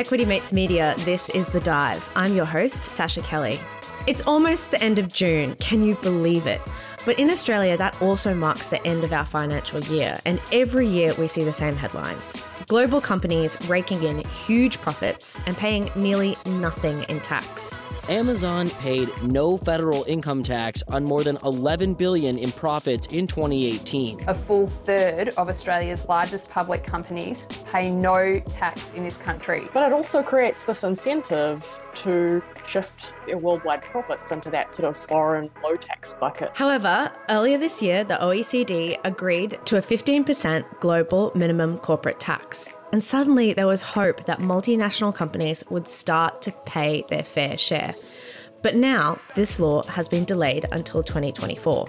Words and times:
Equity 0.00 0.24
Mates 0.24 0.50
Media, 0.50 0.94
this 1.00 1.28
is 1.28 1.46
The 1.48 1.60
Dive. 1.60 2.10
I'm 2.16 2.34
your 2.34 2.46
host, 2.46 2.80
Sascha 2.80 3.22
Kelly. 3.22 3.60
It's 4.06 4.22
almost 4.22 4.70
the 4.70 4.82
end 4.82 4.98
of 4.98 5.12
June. 5.12 5.56
Can 5.56 5.84
you 5.84 5.94
believe 5.96 6.46
it? 6.46 6.62
But 7.04 7.18
in 7.18 7.28
Australia, 7.28 7.76
that 7.76 8.00
also 8.00 8.34
marks 8.34 8.68
the 8.68 8.82
end 8.86 9.04
of 9.04 9.12
our 9.12 9.26
financial 9.26 9.80
year, 9.80 10.18
and 10.24 10.40
every 10.52 10.86
year 10.86 11.12
we 11.18 11.28
see 11.28 11.44
the 11.44 11.52
same 11.52 11.76
headlines. 11.76 12.42
Global 12.66 13.02
companies 13.02 13.58
raking 13.68 14.02
in 14.02 14.26
huge 14.26 14.80
profits 14.80 15.36
and 15.44 15.54
paying 15.54 15.90
nearly 15.94 16.34
nothing 16.46 17.02
in 17.10 17.20
tax. 17.20 17.74
Amazon 18.10 18.68
paid 18.68 19.08
no 19.22 19.56
federal 19.56 20.02
income 20.02 20.42
tax 20.42 20.82
on 20.88 21.04
more 21.04 21.22
than 21.22 21.38
11 21.44 21.94
billion 21.94 22.36
in 22.36 22.50
profits 22.50 23.06
in 23.06 23.28
2018. 23.28 24.28
A 24.28 24.34
full 24.34 24.66
third 24.66 25.28
of 25.36 25.48
Australia's 25.48 26.08
largest 26.08 26.50
public 26.50 26.82
companies 26.82 27.46
pay 27.70 27.88
no 27.88 28.40
tax 28.40 28.92
in 28.94 29.04
this 29.04 29.16
country. 29.16 29.68
But 29.72 29.84
it 29.84 29.92
also 29.92 30.24
creates 30.24 30.64
this 30.64 30.82
incentive 30.82 31.64
to 31.94 32.42
shift 32.66 33.12
their 33.26 33.38
worldwide 33.38 33.82
profits 33.82 34.32
into 34.32 34.50
that 34.50 34.72
sort 34.72 34.88
of 34.88 34.96
foreign 34.96 35.48
low 35.62 35.76
tax 35.76 36.12
bucket. 36.14 36.50
However, 36.54 37.12
earlier 37.28 37.58
this 37.58 37.80
year, 37.80 38.02
the 38.02 38.14
OECD 38.14 38.98
agreed 39.04 39.56
to 39.66 39.76
a 39.76 39.82
15% 39.82 40.80
global 40.80 41.30
minimum 41.36 41.78
corporate 41.78 42.18
tax. 42.18 42.70
And 42.92 43.04
suddenly 43.04 43.52
there 43.52 43.66
was 43.66 43.82
hope 43.82 44.24
that 44.24 44.40
multinational 44.40 45.14
companies 45.14 45.64
would 45.70 45.86
start 45.86 46.42
to 46.42 46.52
pay 46.66 47.04
their 47.08 47.22
fair 47.22 47.56
share. 47.56 47.94
But 48.62 48.74
now 48.74 49.18
this 49.34 49.60
law 49.60 49.82
has 49.84 50.08
been 50.08 50.24
delayed 50.24 50.66
until 50.72 51.02
2024. 51.02 51.88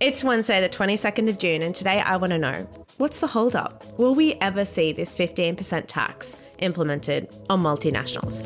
It's 0.00 0.24
Wednesday, 0.24 0.60
the 0.60 0.68
22nd 0.68 1.30
of 1.30 1.38
June, 1.38 1.62
and 1.62 1.74
today 1.74 2.00
I 2.00 2.16
want 2.16 2.32
to 2.32 2.38
know 2.38 2.66
what's 2.98 3.20
the 3.20 3.28
holdup? 3.28 3.98
Will 3.98 4.14
we 4.14 4.34
ever 4.34 4.64
see 4.64 4.92
this 4.92 5.14
15% 5.14 5.84
tax 5.86 6.36
implemented 6.58 7.34
on 7.48 7.62
multinationals? 7.62 8.42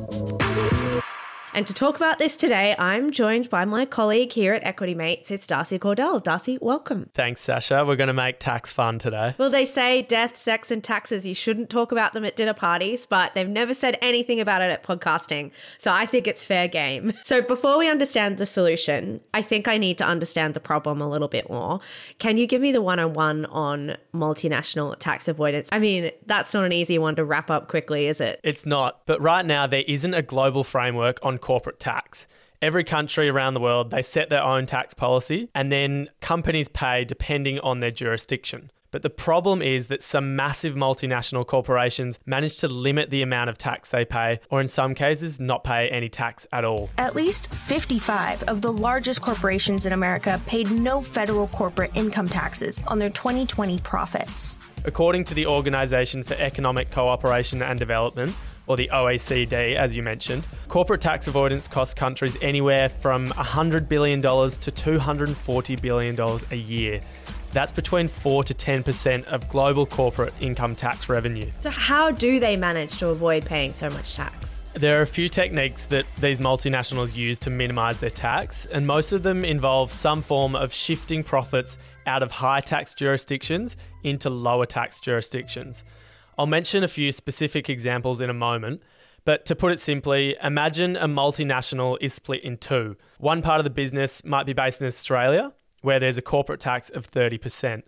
And 1.53 1.67
to 1.67 1.75
talk 1.75 1.97
about 1.97 2.19
this 2.19 2.37
today, 2.37 2.77
I'm 2.79 3.11
joined 3.11 3.51
by 3.51 3.65
my 3.65 3.85
colleague 3.85 4.31
here 4.33 4.55
at 4.55 4.63
Equity 4.63 4.95
Mates. 4.95 5.33
It's 5.33 5.49
Darcy 5.49 5.81
Cordell. 5.81 6.23
Darcy, 6.23 6.59
welcome. 6.61 7.11
Thanks, 7.13 7.45
Sascha. 7.45 7.85
We're 7.85 7.97
going 7.97 8.07
to 8.07 8.13
make 8.13 8.39
tax 8.39 8.71
fun 8.73 9.01
today. 9.01 9.35
Well, 9.37 9.51
they 9.51 9.67
say 9.67 10.03
death, 10.03 10.41
sex, 10.41 10.71
and 10.71 10.83
taxes, 10.83 11.27
you 11.27 11.35
shouldn't 11.35 11.69
talk 11.69 11.91
about 11.91 12.13
them 12.13 12.25
at 12.25 12.37
dinner 12.37 12.55
parties, 12.55 13.05
but 13.05 13.35
they've 13.35 13.49
never 13.49 13.75
said 13.75 13.99
anything 14.01 14.39
about 14.39 14.63
it 14.63 14.71
at 14.71 14.85
podcasting. 14.85 15.51
So 15.79 15.91
I 15.91 16.07
think 16.07 16.29
it's 16.29 16.45
fair 16.45 16.69
game. 16.69 17.13
So 17.31 17.41
before 17.41 17.79
we 17.79 17.89
understand 17.89 18.39
the 18.39 18.47
solution, 18.47 19.21
I 19.33 19.43
think 19.43 19.69
I 19.69 19.79
need 19.79 19.99
to 19.99 20.05
understand 20.05 20.55
the 20.55 20.61
problem 20.61 21.01
a 21.01 21.09
little 21.09 21.29
bit 21.29 21.49
more. 21.49 21.79
Can 22.19 22.39
you 22.39 22.47
give 22.49 22.61
me 22.61 22.73
the 22.73 22.83
one 22.83 22.99
on 22.99 23.13
one 23.13 23.45
on 23.47 23.97
multinational 24.13 24.99
tax 24.99 25.29
avoidance? 25.29 25.69
I 25.71 25.79
mean, 25.79 26.11
that's 26.27 26.53
not 26.53 26.65
an 26.65 26.73
easy 26.73 26.99
one 26.99 27.15
to 27.17 27.25
wrap 27.25 27.49
up 27.49 27.69
quickly, 27.69 28.09
is 28.09 28.21
it? 28.21 28.41
It's 28.43 28.67
not, 28.67 29.03
but 29.07 29.21
right 29.21 29.47
now 29.47 29.69
there 29.69 29.85
isn't 29.87 30.13
a 30.13 30.23
global 30.23 30.65
framework 30.65 31.21
on 31.23 31.39
corporate 31.41 31.81
tax. 31.81 32.27
Every 32.63 32.85
country 32.85 33.29
around 33.29 33.55
the 33.55 33.61
world, 33.61 33.91
they 33.91 34.03
set 34.03 34.29
their 34.29 34.43
own 34.43 34.67
tax 34.67 34.93
policy 34.93 35.49
and 35.55 35.73
then 35.73 36.11
companies 36.21 36.69
pay 36.69 37.05
depending 37.05 37.59
on 37.61 37.81
their 37.81 37.91
jurisdiction. 37.91 38.71
But 38.91 39.03
the 39.03 39.11
problem 39.11 39.63
is 39.63 39.87
that 39.87 40.03
some 40.03 40.35
massive 40.35 40.75
multinational 40.75 41.47
corporations 41.47 42.19
manage 42.27 42.59
to 42.59 42.69
limit 42.69 43.11
the 43.11 43.23
amount 43.23 43.49
of 43.49 43.57
tax 43.57 43.89
they 43.89 44.05
pay, 44.05 44.41
or 44.51 44.61
in 44.61 44.69
some 44.69 44.95
cases, 44.95 45.39
not 45.39 45.63
pay 45.63 45.89
any 45.89 46.09
tax 46.09 46.47
at 46.53 46.65
all. 46.65 46.91
At 46.99 47.15
least 47.15 47.55
55 47.55 48.43
of 48.45 48.63
the 48.63 48.73
largest 48.73 49.23
corporations 49.23 49.87
in 49.87 49.93
America 49.93 50.41
paid 50.47 50.71
no 50.73 51.01
federal 51.03 51.47
corporate 51.49 51.93
income 51.95 52.29
taxes 52.29 52.81
on 52.89 52.99
their 52.99 53.11
2020 53.11 53.79
profits. 53.79 54.59
According 54.85 55.25
to 55.27 55.35
the 55.35 55.47
Organisation 55.47 56.25
for 56.25 56.35
Economic 56.35 56.91
Cooperation 56.91 57.63
and 57.63 57.79
Development, 57.79 58.35
or 58.71 58.77
the 58.77 58.89
OECD, 58.93 59.75
as 59.75 59.97
you 59.97 60.03
mentioned, 60.05 60.47
corporate 60.69 61.01
tax 61.01 61.27
avoidance 61.27 61.67
costs 61.67 61.93
countries 61.93 62.37
anywhere 62.41 62.89
from 62.89 63.27
$100 63.31 63.89
billion 63.89 64.23
to 64.23 64.29
$240 64.29 65.83
billion 65.83 66.41
a 66.53 66.55
year. 66.55 67.01
That's 67.53 67.73
between 67.73 68.07
4 68.07 68.45
to 68.45 68.55
10% 68.55 69.25
of 69.25 69.49
global 69.49 69.87
corporate 69.87 70.33
income 70.41 70.77
tax 70.77 71.09
revenue. 71.09 71.51
So, 71.59 71.69
how 71.69 72.13
do 72.13 72.39
they 72.39 72.57
manage 72.57 72.99
to 72.99 73.09
avoid 73.09 73.45
paying 73.45 73.73
so 73.73 73.91
much 73.91 74.15
tax? 74.15 74.65
There 74.75 75.01
are 75.01 75.03
a 75.03 75.07
few 75.07 75.29
techniques 75.29 75.83
that 75.87 76.07
these 76.21 76.39
multinationals 76.39 77.13
use 77.13 77.41
to 77.41 77.51
minimize 77.51 77.99
their 77.99 78.09
tax, 78.09 78.67
and 78.67 78.87
most 78.87 79.11
of 79.11 79.25
them 79.25 79.45
involve 79.45 79.91
some 79.91 80.23
form 80.23 80.55
of 80.55 80.73
shifting 80.73 81.25
profits 81.25 81.77
out 82.07 82.23
of 82.23 82.31
high 82.31 82.61
tax 82.61 82.95
jurisdictions 82.95 83.77
into 84.05 84.31
lower 84.31 84.65
tax 84.65 85.01
jurisdictions. 85.01 85.83
I'll 86.41 86.47
mention 86.47 86.83
a 86.83 86.89
few 86.89 87.13
specific 87.13 87.69
examples 87.69 88.23
in 88.23 88.31
a 88.31 88.33
moment, 88.33 88.81
but 89.27 89.45
to 89.45 89.55
put 89.55 89.73
it 89.73 89.79
simply, 89.79 90.37
imagine 90.43 90.97
a 90.97 91.07
multinational 91.07 91.99
is 92.01 92.15
split 92.15 92.43
in 92.43 92.57
two. 92.57 92.97
One 93.19 93.43
part 93.43 93.61
of 93.61 93.65
the 93.65 93.69
business 93.69 94.25
might 94.25 94.47
be 94.47 94.55
based 94.55 94.81
in 94.81 94.87
Australia, 94.87 95.53
where 95.83 96.01
there's 96.01 96.17
a 96.17 96.23
corporate 96.23 96.59
tax 96.59 96.89
of 96.89 97.11
30%. 97.11 97.83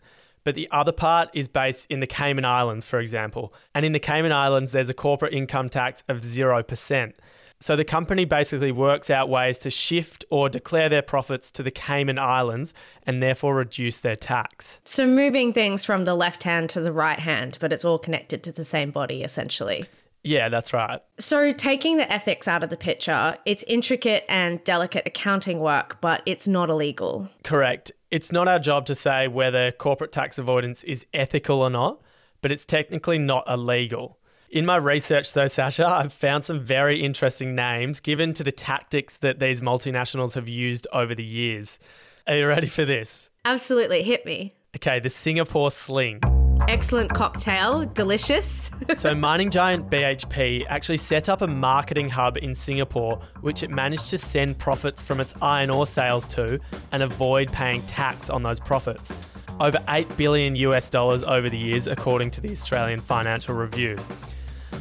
But 0.45 0.55
the 0.55 0.69
other 0.71 0.93
part 0.93 1.31
is 1.33 1.49
based 1.49 1.87
in 1.89 2.01
the 2.01 2.07
Cayman 2.07 2.45
Islands, 2.45 2.85
for 2.85 3.01
example. 3.01 3.55
And 3.75 3.87
in 3.87 3.93
the 3.93 3.99
Cayman 3.99 4.33
Islands, 4.33 4.73
there's 4.73 4.91
a 4.91 4.95
corporate 4.95 5.33
income 5.33 5.71
tax 5.71 6.05
of 6.07 6.21
0%. 6.21 7.15
So 7.63 7.77
the 7.77 7.85
company 7.85 8.25
basically 8.25 8.73
works 8.73 9.09
out 9.09 9.29
ways 9.29 9.57
to 9.59 9.71
shift 9.71 10.25
or 10.31 10.49
declare 10.49 10.89
their 10.89 11.01
profits 11.01 11.49
to 11.53 11.63
the 11.63 11.71
Cayman 11.71 12.19
Islands 12.19 12.75
and 13.07 13.23
therefore 13.23 13.55
reduce 13.55 13.99
their 13.99 14.17
tax. 14.17 14.81
So, 14.85 15.07
moving 15.07 15.53
things 15.53 15.85
from 15.85 16.05
the 16.05 16.17
left 16.17 16.43
hand 16.43 16.71
to 16.71 16.81
the 16.81 16.91
right 16.91 17.21
hand, 17.21 17.59
but 17.61 17.73
it's 17.73 17.85
all 17.85 18.01
connected 18.01 18.43
to 18.43 18.51
the 18.51 18.65
same 18.65 18.91
body 18.91 19.23
essentially. 19.23 19.85
Yeah, 20.25 20.49
that's 20.49 20.73
right. 20.73 21.01
So, 21.21 21.53
taking 21.53 21.99
the 21.99 22.13
ethics 22.13 22.49
out 22.49 22.65
of 22.65 22.71
the 22.71 22.77
picture, 22.77 23.39
it's 23.45 23.63
intricate 23.69 24.25
and 24.29 24.63
delicate 24.65 25.05
accounting 25.07 25.61
work, 25.61 25.99
but 26.01 26.23
it's 26.27 26.49
not 26.49 26.69
illegal. 26.69 27.29
Correct. 27.45 27.93
It's 28.11 28.33
not 28.33 28.49
our 28.49 28.59
job 28.59 28.87
to 28.87 28.97
say 28.97 29.29
whether 29.29 29.71
corporate 29.71 30.11
tax 30.11 30.37
avoidance 30.37 30.83
is 30.83 31.07
ethical 31.15 31.61
or 31.61 31.71
not, 31.71 32.01
but 32.41 32.51
it's 32.51 32.67
technically 32.67 33.19
not 33.19 33.45
illegal. 33.49 34.19
In 34.53 34.67
my 34.67 34.77
research, 34.77 35.33
though, 35.33 35.47
Sascha, 35.47 35.87
I've 35.87 36.13
found 36.13 36.45
some 36.45 36.61
very 36.61 37.03
interesting 37.03 37.55
names 37.55 38.01
given 38.01 38.35
to 38.35 38.45
the 38.45 38.53
tactics 38.53 39.17
that 39.17 39.39
these 39.39 39.63
multinationals 39.63 40.35
have 40.35 40.47
used 40.47 40.87
over 40.93 41.15
the 41.15 41.25
years. 41.25 41.79
Are 42.27 42.37
you 42.37 42.47
ready 42.47 42.67
for 42.67 42.85
this? 42.85 43.31
Absolutely, 43.47 44.03
hit 44.03 44.27
me. 44.27 44.55
Okay, 44.77 45.01
the 45.01 45.09
Singapore 45.09 45.71
Sling. 45.71 46.21
Excellent 46.69 47.15
cocktail, 47.15 47.87
delicious. 47.87 48.71
so, 48.95 49.15
mining 49.15 49.49
giant 49.49 49.89
BHP 49.89 50.67
actually 50.69 50.99
set 50.99 51.31
up 51.31 51.41
a 51.41 51.47
marketing 51.47 52.11
hub 52.11 52.37
in 52.37 52.55
Singapore, 52.55 53.23
which 53.41 53.63
it 53.63 53.71
managed 53.71 54.11
to 54.11 54.19
send 54.19 54.59
profits 54.59 55.03
from 55.03 55.19
its 55.19 55.35
iron 55.41 55.71
ore 55.71 55.87
sales 55.87 56.27
to 56.27 56.61
and 56.93 57.03
avoid 57.03 57.51
paying 57.53 57.81
tax 57.85 58.29
on 58.29 58.43
those 58.43 58.61
profits. 58.61 59.15
Over 59.61 59.79
8 59.89 60.15
billion 60.19 60.57
US 60.57 60.91
dollars 60.91 61.23
over 61.23 61.49
the 61.49 61.59
years, 61.59 61.87
according 61.87 62.33
to 62.33 62.43
the 62.43 62.51
Australian 62.53 63.01
Financial 63.01 63.55
Review. 63.55 63.97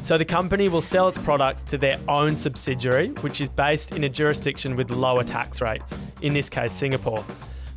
So 0.01 0.17
the 0.17 0.25
company 0.25 0.67
will 0.67 0.81
sell 0.81 1.07
its 1.07 1.19
products 1.19 1.61
to 1.63 1.77
their 1.77 1.99
own 2.07 2.35
subsidiary, 2.35 3.09
which 3.21 3.39
is 3.39 3.49
based 3.49 3.95
in 3.95 4.03
a 4.03 4.09
jurisdiction 4.09 4.75
with 4.75 4.89
lower 4.89 5.23
tax 5.23 5.61
rates, 5.61 5.95
in 6.21 6.33
this 6.33 6.49
case, 6.49 6.73
Singapore. 6.73 7.23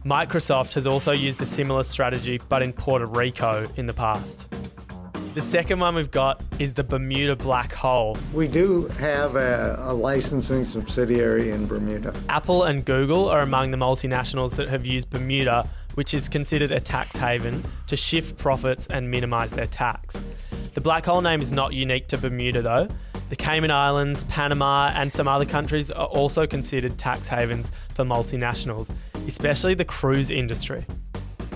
Microsoft 0.07 0.73
has 0.75 0.87
also 0.87 1.13
used 1.13 1.41
a 1.43 1.47
similar 1.47 1.83
strategy, 1.83 2.41
but 2.49 2.63
in 2.63 2.73
Puerto 2.73 3.07
Rico 3.07 3.67
in 3.77 3.85
the 3.87 3.93
past. 3.93 4.49
The 5.35 5.43
second 5.43 5.81
one 5.81 5.97
we've 5.97 6.11
got 6.11 6.43
is 6.59 6.73
the 6.73 6.85
Bermuda 6.85 7.37
Black 7.37 7.73
Hole. 7.73 8.17
We 8.33 8.49
do 8.49 8.87
have 8.99 9.37
a, 9.37 9.77
a, 9.81 9.93
licensing 9.93 10.65
subsidiary 10.65 11.51
in 11.51 11.67
Bermuda. 11.67 12.15
Apple 12.29 12.65
and 12.65 12.85
Google 12.85 13.29
are 13.29 13.41
among 13.41 13.71
the 13.71 13.77
multinationals 13.77 14.53
that 14.53 14.69
have 14.69 14.87
used 14.87 15.11
Bermuda, 15.11 15.69
which 15.95 16.15
is 16.15 16.29
considered 16.29 16.71
a 16.71 16.81
tax 16.81 17.17
haven, 17.17 17.65
to 17.89 17.97
shift 17.97 18.39
profits 18.39 18.87
and 18.87 19.11
minimize 19.11 19.51
their 19.51 19.67
tax. 19.67 20.23
The 20.75 20.81
black 20.81 21.07
hole 21.07 21.21
name 21.21 21.41
is 21.41 21.53
not 21.53 21.73
unique 21.73 22.09
to 22.09 22.19
Bermuda, 22.19 22.61
though. 22.61 22.89
The 23.29 23.37
Cayman 23.37 23.71
Islands, 23.71 24.25
Panama, 24.25 24.91
and 24.93 25.13
some 25.13 25.29
other 25.29 25.45
countries 25.45 25.89
are 25.89 26.07
also 26.07 26.49
considered 26.49 26.99
tax 26.99 27.29
havens 27.29 27.71
for 27.95 28.05
multinationals, 28.05 28.93
especially 29.29 29.75
the 29.75 29.85
cruise 29.85 30.31
industry. 30.31 30.85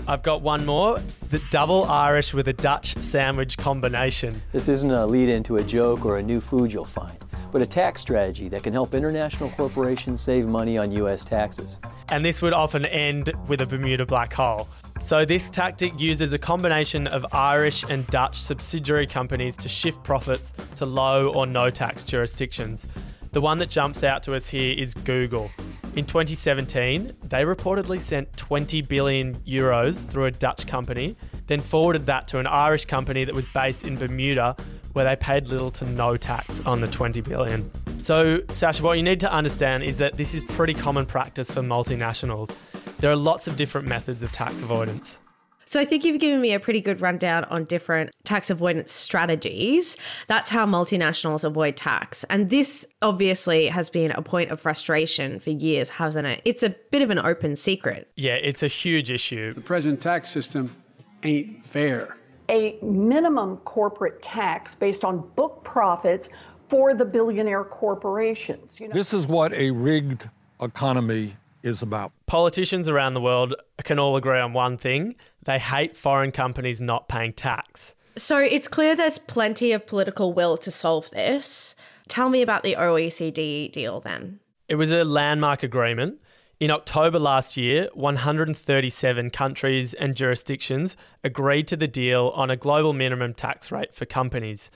I've 0.06 0.22
got 0.22 0.40
one 0.40 0.64
more 0.64 1.00
the 1.30 1.42
double 1.50 1.84
Irish 1.84 2.32
with 2.32 2.46
a 2.46 2.52
Dutch 2.52 2.96
sandwich 2.98 3.58
combination. 3.58 4.40
This 4.52 4.68
isn't 4.68 4.90
a 4.90 5.04
lead 5.04 5.28
into 5.28 5.56
a 5.56 5.64
joke 5.64 6.06
or 6.06 6.18
a 6.18 6.22
new 6.22 6.40
food 6.40 6.72
you'll 6.72 6.84
find, 6.84 7.18
but 7.50 7.60
a 7.60 7.66
tax 7.66 8.00
strategy 8.00 8.48
that 8.48 8.62
can 8.62 8.72
help 8.72 8.94
international 8.94 9.50
corporations 9.50 10.20
save 10.20 10.46
money 10.46 10.78
on 10.78 10.92
U.S. 10.92 11.24
taxes. 11.24 11.76
And 12.10 12.24
this 12.24 12.40
would 12.40 12.52
often 12.52 12.86
end 12.86 13.32
with 13.48 13.60
a 13.62 13.66
Bermuda 13.66 14.06
black 14.06 14.32
hole. 14.32 14.68
So, 15.00 15.24
this 15.24 15.48
tactic 15.48 15.98
uses 15.98 16.32
a 16.32 16.38
combination 16.38 17.06
of 17.06 17.24
Irish 17.32 17.84
and 17.88 18.06
Dutch 18.08 18.38
subsidiary 18.38 19.06
companies 19.06 19.56
to 19.56 19.68
shift 19.68 20.02
profits 20.02 20.52
to 20.76 20.84
low 20.84 21.28
or 21.28 21.46
no 21.46 21.70
tax 21.70 22.04
jurisdictions. 22.04 22.86
The 23.32 23.40
one 23.40 23.58
that 23.58 23.70
jumps 23.70 24.02
out 24.02 24.22
to 24.24 24.34
us 24.34 24.48
here 24.48 24.74
is 24.76 24.94
Google. 24.94 25.50
In 25.96 26.04
2017, 26.04 27.16
they 27.24 27.44
reportedly 27.44 28.00
sent 28.00 28.36
20 28.36 28.82
billion 28.82 29.36
euros 29.40 30.06
through 30.08 30.26
a 30.26 30.30
Dutch 30.30 30.66
company, 30.66 31.16
then 31.46 31.60
forwarded 31.60 32.06
that 32.06 32.28
to 32.28 32.38
an 32.38 32.46
Irish 32.46 32.84
company 32.84 33.24
that 33.24 33.34
was 33.34 33.46
based 33.46 33.84
in 33.84 33.96
Bermuda, 33.96 34.56
where 34.92 35.04
they 35.04 35.16
paid 35.16 35.48
little 35.48 35.70
to 35.72 35.84
no 35.86 36.16
tax 36.16 36.60
on 36.66 36.80
the 36.80 36.88
20 36.88 37.20
billion. 37.22 37.70
So, 38.00 38.38
Sascha, 38.48 38.80
what 38.80 38.96
you 38.96 39.02
need 39.02 39.20
to 39.20 39.32
understand 39.32 39.84
is 39.84 39.96
that 39.98 40.16
this 40.16 40.34
is 40.34 40.42
pretty 40.44 40.74
common 40.74 41.06
practice 41.06 41.50
for 41.50 41.62
multinationals. 41.62 42.54
There 42.98 43.10
are 43.10 43.16
lots 43.16 43.46
of 43.46 43.56
different 43.56 43.86
methods 43.86 44.22
of 44.22 44.32
tax 44.32 44.60
avoidance. 44.60 45.18
So 45.66 45.78
I 45.78 45.84
think 45.84 46.02
you've 46.02 46.18
given 46.18 46.40
me 46.40 46.54
a 46.54 46.58
pretty 46.58 46.80
good 46.80 47.02
rundown 47.02 47.44
on 47.44 47.64
different 47.64 48.10
tax 48.24 48.48
avoidance 48.48 48.90
strategies. 48.90 49.98
That's 50.26 50.50
how 50.50 50.64
multinationals 50.64 51.44
avoid 51.44 51.76
tax. 51.76 52.24
And 52.30 52.48
this 52.48 52.86
obviously 53.02 53.66
has 53.66 53.90
been 53.90 54.10
a 54.12 54.22
point 54.22 54.50
of 54.50 54.62
frustration 54.62 55.38
for 55.40 55.50
years, 55.50 55.90
hasn't 55.90 56.26
it? 56.26 56.40
It's 56.46 56.62
a 56.62 56.70
bit 56.90 57.02
of 57.02 57.10
an 57.10 57.18
open 57.18 57.54
secret. 57.54 58.10
Yeah, 58.16 58.34
it's 58.34 58.62
a 58.62 58.66
huge 58.66 59.10
issue. 59.10 59.52
The 59.52 59.60
present 59.60 60.00
tax 60.00 60.30
system 60.30 60.74
ain't 61.22 61.66
fair. 61.66 62.16
A 62.48 62.78
minimum 62.82 63.58
corporate 63.58 64.22
tax 64.22 64.74
based 64.74 65.04
on 65.04 65.20
book 65.36 65.62
profits 65.64 66.30
for 66.70 66.94
the 66.94 67.04
billionaire 67.04 67.64
corporations. 67.64 68.80
You 68.80 68.88
know? 68.88 68.94
This 68.94 69.12
is 69.12 69.26
what 69.26 69.52
a 69.52 69.70
rigged 69.70 70.30
economy 70.62 71.36
is 71.62 71.82
about. 71.82 72.12
Politicians 72.26 72.88
around 72.88 73.14
the 73.14 73.20
world 73.20 73.54
can 73.84 73.98
all 73.98 74.16
agree 74.16 74.38
on 74.38 74.52
one 74.52 74.76
thing 74.76 75.16
they 75.42 75.58
hate 75.58 75.96
foreign 75.96 76.32
companies 76.32 76.80
not 76.80 77.08
paying 77.08 77.32
tax. 77.32 77.94
So 78.16 78.36
it's 78.38 78.68
clear 78.68 78.96
there's 78.96 79.18
plenty 79.18 79.72
of 79.72 79.86
political 79.86 80.32
will 80.32 80.56
to 80.58 80.70
solve 80.70 81.10
this. 81.10 81.74
Tell 82.08 82.28
me 82.28 82.42
about 82.42 82.62
the 82.62 82.74
OECD 82.74 83.70
deal 83.70 84.00
then. 84.00 84.40
It 84.68 84.74
was 84.74 84.90
a 84.90 85.04
landmark 85.04 85.62
agreement. 85.62 86.20
In 86.60 86.72
October 86.72 87.20
last 87.20 87.56
year, 87.56 87.88
137 87.94 89.30
countries 89.30 89.94
and 89.94 90.16
jurisdictions 90.16 90.96
agreed 91.22 91.68
to 91.68 91.76
the 91.76 91.86
deal 91.86 92.32
on 92.34 92.50
a 92.50 92.56
global 92.56 92.92
minimum 92.92 93.32
tax 93.32 93.70
rate 93.70 93.94
for 93.94 94.04
companies. 94.04 94.70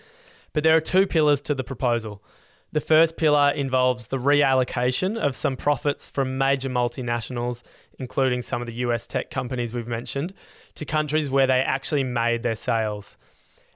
But 0.53 0.63
there 0.63 0.77
are 0.77 0.81
two 0.81 1.07
pillars 1.07 1.43
to 1.43 1.55
the 1.55 1.65
proposal. 1.65 2.23
The 2.73 2.81
first 2.81 3.19
pillar 3.19 3.51
involves 3.51 4.07
the 4.07 4.17
reallocation 4.17 5.19
of 5.19 5.37
some 5.37 5.57
profits 5.57 6.09
from 6.09 6.39
major 6.39 6.71
multinationals, 6.71 7.63
including 7.99 8.41
some 8.41 8.63
of 8.63 8.67
the 8.67 8.75
US 8.75 9.07
tech 9.07 9.31
companies 9.31 9.75
we've 9.75 9.87
mentioned, 9.87 10.33
to 10.77 10.87
countries 10.87 11.29
where 11.29 11.47
they 11.47 11.61
actually 11.61 12.03
made 12.03 12.43
their 12.43 12.55
sales. 12.55 13.19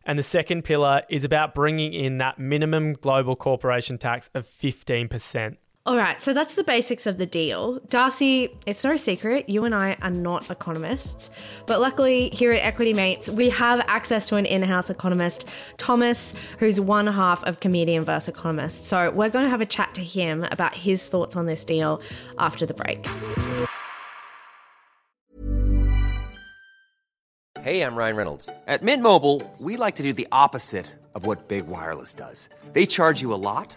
And 0.07 0.19
the 0.19 0.23
second 0.23 0.63
pillar 0.63 1.03
is 1.11 1.25
about 1.25 1.55
bringing 1.55 1.93
in 1.93 2.17
that 2.19 2.39
minimum 2.39 2.95
global 2.95 3.37
corporation 3.37 3.99
tax 3.99 4.31
of 4.35 4.47
15%. 4.47 5.57
All 5.87 5.97
right, 5.97 6.21
so 6.21 6.33
that's 6.33 6.57
the 6.57 6.65
basics 6.65 7.07
of 7.07 7.17
the 7.17 7.27
deal. 7.27 7.79
Darcy, 7.89 8.51
it's 8.67 8.83
no 8.83 8.97
secret, 8.97 9.49
you 9.49 9.65
and 9.65 9.73
I 9.73 9.97
are 10.03 10.11
not 10.11 10.51
economists, 10.51 11.31
but 11.67 11.81
luckily 11.81 12.29
here 12.31 12.51
at 12.51 12.65
Equity 12.65 12.93
Mates, 12.93 13.31
we 13.31 13.51
have 13.51 13.79
access 13.87 14.27
to 14.31 14.35
an 14.35 14.47
in 14.47 14.65
house 14.65 14.91
economist, 14.91 15.45
Thomas, 15.77 16.35
who's 16.59 16.81
one 16.81 17.07
half 17.07 17.45
of 17.45 17.61
Comedian 17.61 18.03
versus 18.03 18.27
Economist. 18.27 18.87
So 18.87 19.13
we're 19.13 19.29
going 19.29 19.45
to 19.45 19.49
have 19.49 19.61
a 19.61 19.67
chat 19.67 19.95
to 19.95 20.03
him 20.03 20.43
about 20.51 20.75
his 20.75 21.07
thoughts 21.07 21.37
on 21.37 21.47
this 21.47 21.65
deal 21.65 22.03
after 22.37 22.67
the 22.67 22.75
break. 22.75 23.07
Hey, 27.61 27.83
I'm 27.83 27.95
Ryan 27.95 28.17
Reynolds. 28.17 28.49
At 28.67 28.83
Mint 28.83 29.05
Mobile, 29.05 29.49
we 29.61 29.77
like 29.77 29.95
to 29.97 30.03
do 30.03 30.13
the 30.13 30.27
opposite 30.33 30.87
of 31.15 31.27
what 31.27 31.47
Big 31.47 31.69
Wireless 31.69 32.13
does, 32.13 32.49
they 32.73 32.87
charge 32.87 33.23
you 33.23 33.33
a 33.33 33.39
lot 33.39 33.77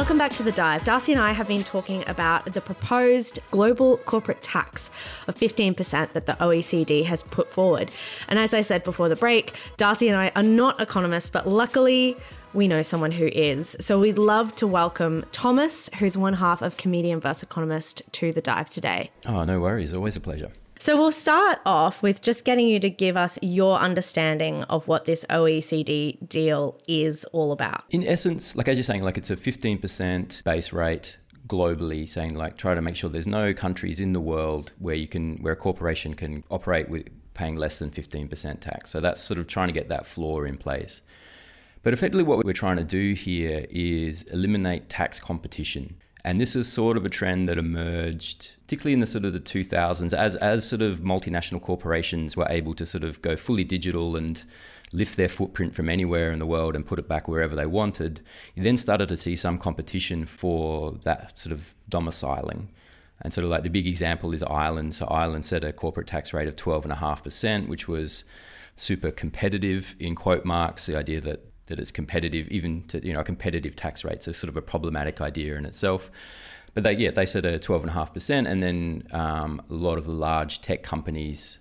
Welcome 0.00 0.16
back 0.16 0.32
to 0.32 0.42
the 0.42 0.50
dive. 0.50 0.82
Darcy 0.84 1.12
and 1.12 1.20
I 1.20 1.32
have 1.32 1.46
been 1.46 1.62
talking 1.62 2.08
about 2.08 2.46
the 2.54 2.62
proposed 2.62 3.38
global 3.50 3.98
corporate 3.98 4.42
tax 4.42 4.88
of 5.28 5.34
15% 5.34 6.14
that 6.14 6.24
the 6.24 6.32
OECD 6.40 7.04
has 7.04 7.22
put 7.24 7.52
forward. 7.52 7.90
And 8.26 8.38
as 8.38 8.54
I 8.54 8.62
said 8.62 8.82
before 8.82 9.10
the 9.10 9.16
break, 9.16 9.52
Darcy 9.76 10.08
and 10.08 10.16
I 10.16 10.32
are 10.34 10.42
not 10.42 10.80
economists, 10.80 11.28
but 11.28 11.46
luckily 11.46 12.16
we 12.54 12.66
know 12.66 12.80
someone 12.80 13.10
who 13.10 13.26
is. 13.26 13.76
So 13.78 14.00
we'd 14.00 14.16
love 14.16 14.56
to 14.56 14.66
welcome 14.66 15.26
Thomas, 15.32 15.90
who's 15.98 16.16
one 16.16 16.32
half 16.32 16.62
of 16.62 16.78
Comedian 16.78 17.20
versus 17.20 17.42
Economist, 17.42 18.00
to 18.12 18.32
the 18.32 18.40
dive 18.40 18.70
today. 18.70 19.10
Oh, 19.26 19.44
no 19.44 19.60
worries. 19.60 19.92
Always 19.92 20.16
a 20.16 20.20
pleasure. 20.20 20.50
So 20.80 20.96
we'll 20.96 21.12
start 21.12 21.58
off 21.66 22.02
with 22.02 22.22
just 22.22 22.46
getting 22.46 22.66
you 22.66 22.80
to 22.80 22.88
give 22.88 23.14
us 23.14 23.38
your 23.42 23.76
understanding 23.76 24.62
of 24.64 24.88
what 24.88 25.04
this 25.04 25.26
OECD 25.28 26.26
deal 26.26 26.80
is 26.88 27.24
all 27.32 27.52
about. 27.52 27.84
In 27.90 28.02
essence, 28.02 28.56
like 28.56 28.66
as 28.66 28.78
you're 28.78 28.84
saying, 28.84 29.02
like 29.02 29.18
it's 29.18 29.28
a 29.28 29.36
15% 29.36 30.42
base 30.42 30.72
rate 30.72 31.18
globally 31.46 32.08
saying 32.08 32.34
like 32.34 32.56
try 32.56 32.74
to 32.74 32.80
make 32.80 32.96
sure 32.96 33.10
there's 33.10 33.26
no 33.26 33.52
countries 33.52 34.00
in 34.00 34.14
the 34.14 34.20
world 34.20 34.72
where 34.78 34.94
you 34.94 35.06
can 35.06 35.36
where 35.42 35.52
a 35.52 35.56
corporation 35.56 36.14
can 36.14 36.44
operate 36.48 36.88
with 36.88 37.08
paying 37.34 37.56
less 37.56 37.78
than 37.78 37.90
15% 37.90 38.60
tax. 38.60 38.88
So 38.88 39.02
that's 39.02 39.20
sort 39.20 39.38
of 39.38 39.48
trying 39.48 39.68
to 39.68 39.74
get 39.74 39.90
that 39.90 40.06
floor 40.06 40.46
in 40.46 40.56
place. 40.56 41.02
But 41.82 41.92
effectively 41.92 42.24
what 42.24 42.42
we're 42.42 42.54
trying 42.54 42.78
to 42.78 42.84
do 42.84 43.12
here 43.12 43.66
is 43.68 44.22
eliminate 44.24 44.88
tax 44.88 45.20
competition. 45.20 45.96
And 46.24 46.40
this 46.40 46.54
is 46.54 46.70
sort 46.70 46.96
of 46.96 47.06
a 47.06 47.08
trend 47.08 47.48
that 47.48 47.58
emerged, 47.58 48.56
particularly 48.66 48.92
in 48.94 49.00
the 49.00 49.06
sort 49.06 49.24
of 49.24 49.32
the 49.32 49.40
2000s, 49.40 50.12
as, 50.12 50.36
as 50.36 50.68
sort 50.68 50.82
of 50.82 51.00
multinational 51.00 51.62
corporations 51.62 52.36
were 52.36 52.46
able 52.50 52.74
to 52.74 52.84
sort 52.84 53.04
of 53.04 53.22
go 53.22 53.36
fully 53.36 53.64
digital 53.64 54.16
and 54.16 54.44
lift 54.92 55.16
their 55.16 55.28
footprint 55.28 55.74
from 55.74 55.88
anywhere 55.88 56.32
in 56.32 56.38
the 56.38 56.46
world 56.46 56.74
and 56.74 56.86
put 56.86 56.98
it 56.98 57.08
back 57.08 57.28
wherever 57.28 57.54
they 57.54 57.66
wanted. 57.66 58.20
You 58.54 58.62
then 58.62 58.76
started 58.76 59.08
to 59.08 59.16
see 59.16 59.36
some 59.36 59.56
competition 59.56 60.26
for 60.26 60.92
that 61.04 61.38
sort 61.38 61.52
of 61.52 61.74
domiciling. 61.88 62.68
And 63.22 63.32
sort 63.32 63.44
of 63.44 63.50
like 63.50 63.64
the 63.64 63.70
big 63.70 63.86
example 63.86 64.32
is 64.32 64.42
Ireland. 64.42 64.94
So 64.94 65.06
Ireland 65.06 65.44
set 65.44 65.62
a 65.62 65.72
corporate 65.72 66.06
tax 66.06 66.32
rate 66.32 66.48
of 66.48 66.56
12.5%, 66.56 67.68
which 67.68 67.86
was 67.86 68.24
super 68.74 69.10
competitive 69.10 69.94
in 69.98 70.14
quote 70.14 70.44
marks, 70.44 70.86
the 70.86 70.96
idea 70.96 71.20
that 71.20 71.49
that 71.70 71.80
it's 71.80 71.90
competitive, 71.90 72.46
even 72.48 72.82
to 72.88 73.04
you 73.04 73.14
know 73.14 73.20
a 73.20 73.24
competitive 73.24 73.74
tax 73.74 74.04
rate. 74.04 74.22
So 74.22 74.32
sort 74.32 74.50
of 74.50 74.56
a 74.56 74.62
problematic 74.62 75.20
idea 75.20 75.56
in 75.56 75.64
itself. 75.64 76.10
But 76.74 76.84
they 76.84 76.92
yeah 76.92 77.10
they 77.10 77.26
set 77.26 77.44
a 77.46 77.58
twelve 77.58 77.82
and 77.82 77.90
a 77.90 77.94
half 77.94 78.12
percent, 78.12 78.46
and 78.46 78.62
then 78.62 79.04
um, 79.12 79.62
a 79.70 79.74
lot 79.74 79.98
of 79.98 80.04
the 80.06 80.12
large 80.12 80.60
tech 80.60 80.82
companies 80.82 81.58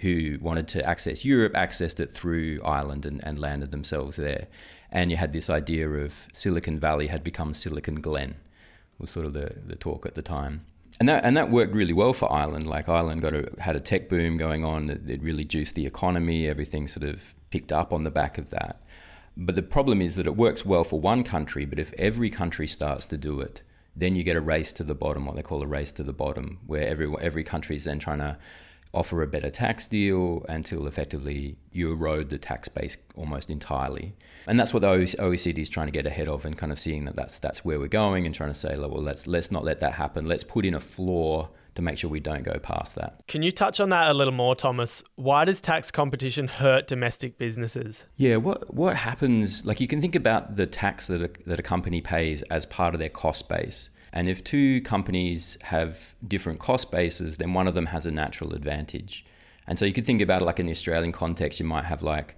who 0.00 0.38
wanted 0.40 0.68
to 0.68 0.86
access 0.88 1.24
Europe 1.24 1.54
accessed 1.54 2.00
it 2.00 2.12
through 2.12 2.58
Ireland 2.64 3.06
and, 3.06 3.24
and 3.24 3.38
landed 3.38 3.70
themselves 3.70 4.16
there. 4.16 4.46
And 4.90 5.10
you 5.10 5.16
had 5.16 5.32
this 5.32 5.50
idea 5.50 5.88
of 5.88 6.26
Silicon 6.32 6.78
Valley 6.78 7.08
had 7.08 7.24
become 7.24 7.54
Silicon 7.54 8.00
Glen, 8.00 8.36
was 8.98 9.10
sort 9.10 9.26
of 9.26 9.32
the, 9.32 9.54
the 9.66 9.76
talk 9.76 10.06
at 10.06 10.14
the 10.14 10.22
time. 10.22 10.64
And 10.98 11.08
that, 11.08 11.24
and 11.24 11.36
that 11.36 11.50
worked 11.50 11.74
really 11.74 11.92
well 11.92 12.12
for 12.12 12.30
Ireland. 12.32 12.66
Like 12.66 12.88
Ireland 12.88 13.20
got 13.20 13.34
a, 13.34 13.50
had 13.58 13.76
a 13.76 13.80
tech 13.80 14.08
boom 14.08 14.36
going 14.36 14.64
on. 14.64 14.88
It, 14.88 15.10
it 15.10 15.22
really 15.22 15.44
juiced 15.44 15.74
the 15.74 15.86
economy. 15.86 16.46
Everything 16.46 16.88
sort 16.88 17.04
of 17.04 17.34
picked 17.50 17.72
up 17.72 17.92
on 17.92 18.04
the 18.04 18.10
back 18.10 18.38
of 18.38 18.50
that. 18.50 18.82
But 19.36 19.54
the 19.54 19.62
problem 19.62 20.00
is 20.00 20.16
that 20.16 20.26
it 20.26 20.36
works 20.36 20.64
well 20.64 20.82
for 20.82 20.98
one 20.98 21.22
country, 21.22 21.66
but 21.66 21.78
if 21.78 21.92
every 21.98 22.30
country 22.30 22.66
starts 22.66 23.04
to 23.06 23.18
do 23.18 23.40
it, 23.40 23.62
then 23.94 24.14
you 24.14 24.22
get 24.22 24.36
a 24.36 24.40
race 24.40 24.72
to 24.74 24.84
the 24.84 24.94
bottom, 24.94 25.26
what 25.26 25.36
they 25.36 25.42
call 25.42 25.62
a 25.62 25.66
race 25.66 25.92
to 25.92 26.02
the 26.02 26.12
bottom, 26.12 26.60
where 26.66 26.86
every 26.86 27.12
every 27.20 27.44
country 27.44 27.76
is 27.76 27.84
then 27.84 27.98
trying 27.98 28.18
to 28.18 28.38
offer 28.92 29.22
a 29.22 29.26
better 29.26 29.50
tax 29.50 29.88
deal 29.88 30.44
until 30.48 30.86
effectively 30.86 31.56
you 31.70 31.92
erode 31.92 32.30
the 32.30 32.38
tax 32.38 32.68
base 32.68 32.96
almost 33.14 33.50
entirely. 33.50 34.14
And 34.46 34.58
that's 34.58 34.72
what 34.72 34.80
the 34.80 34.88
OECD 34.88 35.58
is 35.58 35.68
trying 35.68 35.88
to 35.88 35.92
get 35.92 36.06
ahead 36.06 36.28
of, 36.28 36.44
and 36.44 36.56
kind 36.56 36.72
of 36.72 36.78
seeing 36.78 37.04
that 37.04 37.16
that's 37.16 37.38
that's 37.38 37.64
where 37.64 37.78
we're 37.78 37.88
going, 37.88 38.26
and 38.26 38.34
trying 38.34 38.50
to 38.50 38.54
say, 38.54 38.76
well, 38.78 39.02
let's 39.02 39.26
let's 39.26 39.50
not 39.50 39.64
let 39.64 39.80
that 39.80 39.94
happen. 39.94 40.26
Let's 40.26 40.44
put 40.44 40.64
in 40.64 40.74
a 40.74 40.80
floor 40.80 41.50
to 41.76 41.82
make 41.82 41.98
sure 41.98 42.10
we 42.10 42.20
don't 42.20 42.42
go 42.42 42.58
past 42.58 42.94
that. 42.96 43.20
Can 43.28 43.42
you 43.42 43.52
touch 43.52 43.80
on 43.80 43.90
that 43.90 44.10
a 44.10 44.14
little 44.14 44.32
more, 44.32 44.56
Thomas? 44.56 45.04
Why 45.14 45.44
does 45.44 45.60
tax 45.60 45.90
competition 45.90 46.48
hurt 46.48 46.86
domestic 46.86 47.38
businesses? 47.38 48.04
Yeah, 48.16 48.36
what 48.36 48.74
what 48.74 48.96
happens? 48.96 49.64
Like 49.64 49.80
you 49.80 49.86
can 49.86 50.00
think 50.00 50.14
about 50.14 50.56
the 50.56 50.66
tax 50.66 51.06
that 51.06 51.22
a, 51.22 51.30
that 51.48 51.60
a 51.60 51.62
company 51.62 52.00
pays 52.00 52.42
as 52.42 52.66
part 52.66 52.94
of 52.94 53.00
their 53.00 53.08
cost 53.08 53.48
base. 53.48 53.90
And 54.16 54.30
if 54.30 54.42
two 54.42 54.80
companies 54.80 55.58
have 55.60 56.14
different 56.26 56.58
cost 56.58 56.90
bases, 56.90 57.36
then 57.36 57.52
one 57.52 57.68
of 57.68 57.74
them 57.74 57.84
has 57.84 58.06
a 58.06 58.10
natural 58.10 58.54
advantage. 58.54 59.26
And 59.66 59.78
so 59.78 59.84
you 59.84 59.92
could 59.92 60.06
think 60.06 60.22
about 60.22 60.40
it 60.40 60.46
like 60.46 60.58
in 60.58 60.64
the 60.64 60.72
Australian 60.72 61.12
context, 61.12 61.60
you 61.60 61.66
might 61.66 61.84
have 61.84 62.02
like 62.02 62.34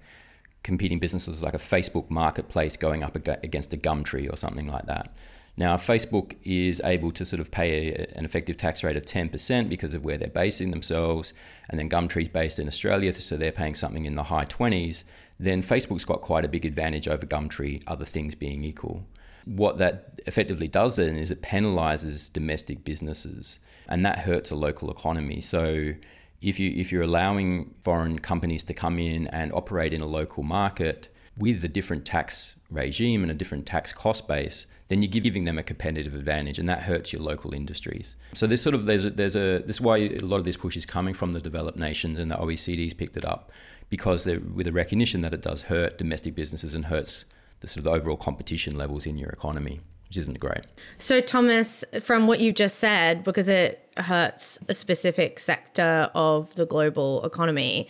competing 0.61 0.99
businesses 0.99 1.41
like 1.41 1.53
a 1.53 1.57
Facebook 1.57 2.09
marketplace 2.09 2.75
going 2.75 3.01
up 3.01 3.15
against 3.15 3.73
a 3.73 3.77
Gumtree 3.77 4.29
or 4.29 4.35
something 4.35 4.67
like 4.67 4.87
that. 4.87 5.15
Now, 5.55 5.77
Facebook 5.77 6.35
is 6.43 6.81
able 6.83 7.13
to 7.13 7.23
sort 7.23 7.39
of 7.39 7.49
pay 7.49 7.93
a, 7.93 8.17
an 8.17 8.25
effective 8.25 8.57
tax 8.57 8.83
rate 8.83 8.97
of 8.97 9.03
10% 9.03 9.69
because 9.69 9.93
of 9.93 10.03
where 10.03 10.17
they're 10.17 10.27
basing 10.27 10.71
themselves, 10.71 11.33
and 11.69 11.79
then 11.79 11.89
Gumtree's 11.89 12.27
based 12.27 12.59
in 12.59 12.67
Australia, 12.67 13.13
so 13.13 13.37
they're 13.37 13.53
paying 13.53 13.75
something 13.75 14.03
in 14.03 14.15
the 14.15 14.23
high 14.23 14.45
20s. 14.45 15.05
Then 15.39 15.63
Facebook's 15.63 16.03
got 16.03 16.19
quite 16.19 16.43
a 16.43 16.49
big 16.49 16.65
advantage 16.65 17.07
over 17.07 17.25
Gumtree, 17.25 17.81
other 17.87 18.05
things 18.05 18.35
being 18.35 18.65
equal. 18.65 19.05
What 19.45 19.77
that 19.77 20.21
effectively 20.25 20.67
does 20.67 20.97
then 20.97 21.15
is 21.15 21.31
it 21.31 21.41
penalizes 21.41 22.31
domestic 22.31 22.83
businesses, 22.83 23.59
and 23.87 24.05
that 24.05 24.19
hurts 24.19 24.51
a 24.51 24.55
local 24.55 24.91
economy. 24.91 25.41
So 25.41 25.93
if 26.41 26.59
you 26.59 26.71
if 26.71 26.91
you're 26.91 27.03
allowing 27.03 27.73
foreign 27.81 28.19
companies 28.19 28.63
to 28.65 28.73
come 28.73 28.99
in 28.99 29.27
and 29.27 29.51
operate 29.53 29.93
in 29.93 30.01
a 30.01 30.05
local 30.05 30.43
market 30.43 31.09
with 31.37 31.63
a 31.63 31.69
different 31.69 32.05
tax 32.05 32.55
regime 32.69 33.23
and 33.23 33.31
a 33.31 33.35
different 33.35 33.65
tax 33.65 33.93
cost 33.93 34.27
base, 34.27 34.67
then 34.89 35.01
you're 35.01 35.09
giving 35.09 35.45
them 35.45 35.57
a 35.57 35.63
competitive 35.63 36.13
advantage, 36.13 36.59
and 36.59 36.67
that 36.67 36.83
hurts 36.83 37.13
your 37.13 37.21
local 37.21 37.53
industries. 37.53 38.15
So 38.33 38.45
there's 38.45 38.61
sort 38.61 38.75
of 38.75 38.85
there's 38.85 39.05
a, 39.05 39.09
there's 39.09 39.35
a 39.35 39.59
this 39.59 39.77
is 39.77 39.81
why 39.81 39.97
a 39.97 40.19
lot 40.19 40.37
of 40.37 40.45
this 40.45 40.57
push 40.57 40.75
is 40.75 40.85
coming 40.85 41.13
from 41.13 41.33
the 41.33 41.39
developed 41.39 41.79
nations, 41.79 42.19
and 42.19 42.29
the 42.29 42.35
OECD's 42.35 42.93
picked 42.93 43.17
it 43.17 43.25
up 43.25 43.51
because 43.89 44.25
with 44.25 44.67
a 44.67 44.71
recognition 44.71 45.21
that 45.21 45.33
it 45.33 45.41
does 45.41 45.63
hurt 45.63 45.97
domestic 45.97 46.35
businesses 46.35 46.75
and 46.75 46.85
hurts 46.85 47.25
the 47.59 47.67
sort 47.67 47.85
of 47.85 47.93
overall 47.93 48.17
competition 48.17 48.77
levels 48.77 49.05
in 49.05 49.17
your 49.17 49.29
economy, 49.29 49.81
which 50.07 50.17
isn't 50.17 50.39
great. 50.39 50.65
So 50.97 51.19
Thomas, 51.21 51.83
from 52.01 52.27
what 52.27 52.39
you've 52.39 52.55
just 52.55 52.79
said, 52.79 53.23
because 53.23 53.49
it 53.49 53.85
hurts 53.97 54.59
a 54.67 54.73
specific 54.73 55.39
sector 55.39 56.09
of 56.13 56.53
the 56.55 56.65
global 56.65 57.23
economy, 57.25 57.87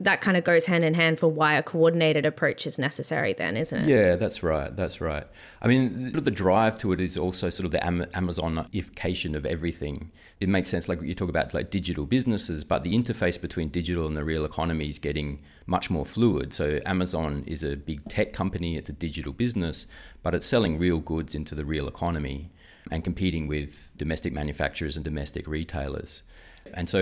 that 0.00 0.22
kind 0.22 0.36
of 0.36 0.44
goes 0.44 0.64
hand 0.64 0.82
in 0.82 0.94
hand 0.94 1.20
for 1.20 1.28
why 1.28 1.54
a 1.54 1.62
coordinated 1.62 2.24
approach 2.24 2.66
is 2.66 2.78
necessary 2.78 3.34
then 3.34 3.56
isn't 3.56 3.82
it? 3.82 3.88
Yeah 3.88 4.16
that's 4.16 4.42
right 4.42 4.74
that's 4.74 5.00
right. 5.00 5.26
I 5.60 5.68
mean 5.68 6.12
the, 6.12 6.30
drive 6.30 6.78
to 6.80 6.92
it 6.92 7.00
is 7.00 7.16
also 7.18 7.50
sort 7.50 7.66
of 7.66 7.70
the 7.72 7.78
amazonification 7.78 9.36
of 9.36 9.44
everything. 9.44 10.10
It 10.40 10.48
makes 10.48 10.70
sense 10.70 10.88
like 10.88 11.02
you 11.02 11.14
talk 11.14 11.28
about 11.28 11.52
like 11.52 11.70
digital 11.70 12.06
businesses 12.06 12.64
but 12.64 12.82
the 12.82 12.94
interface 12.94 13.40
between 13.40 13.68
digital 13.68 14.06
and 14.06 14.16
the 14.16 14.24
real 14.24 14.44
economy 14.44 14.88
is 14.88 14.98
getting 14.98 15.40
much 15.66 15.90
more 15.90 16.06
fluid. 16.06 16.54
So 16.54 16.80
amazon 16.86 17.44
is 17.46 17.62
a 17.62 17.76
big 17.76 18.08
tech 18.08 18.32
company 18.32 18.76
it's 18.76 18.88
a 18.88 18.94
digital 18.94 19.32
business 19.32 19.86
but 20.22 20.34
it's 20.34 20.46
selling 20.46 20.78
real 20.78 20.98
goods 20.98 21.34
into 21.34 21.54
the 21.54 21.64
real 21.64 21.86
economy 21.86 22.50
and 22.90 23.04
competing 23.04 23.46
with 23.46 23.90
domestic 23.96 24.32
manufacturers 24.32 24.96
and 24.96 25.04
domestic 25.04 25.46
retailers 25.46 26.22
and 26.74 26.88
so 26.88 27.00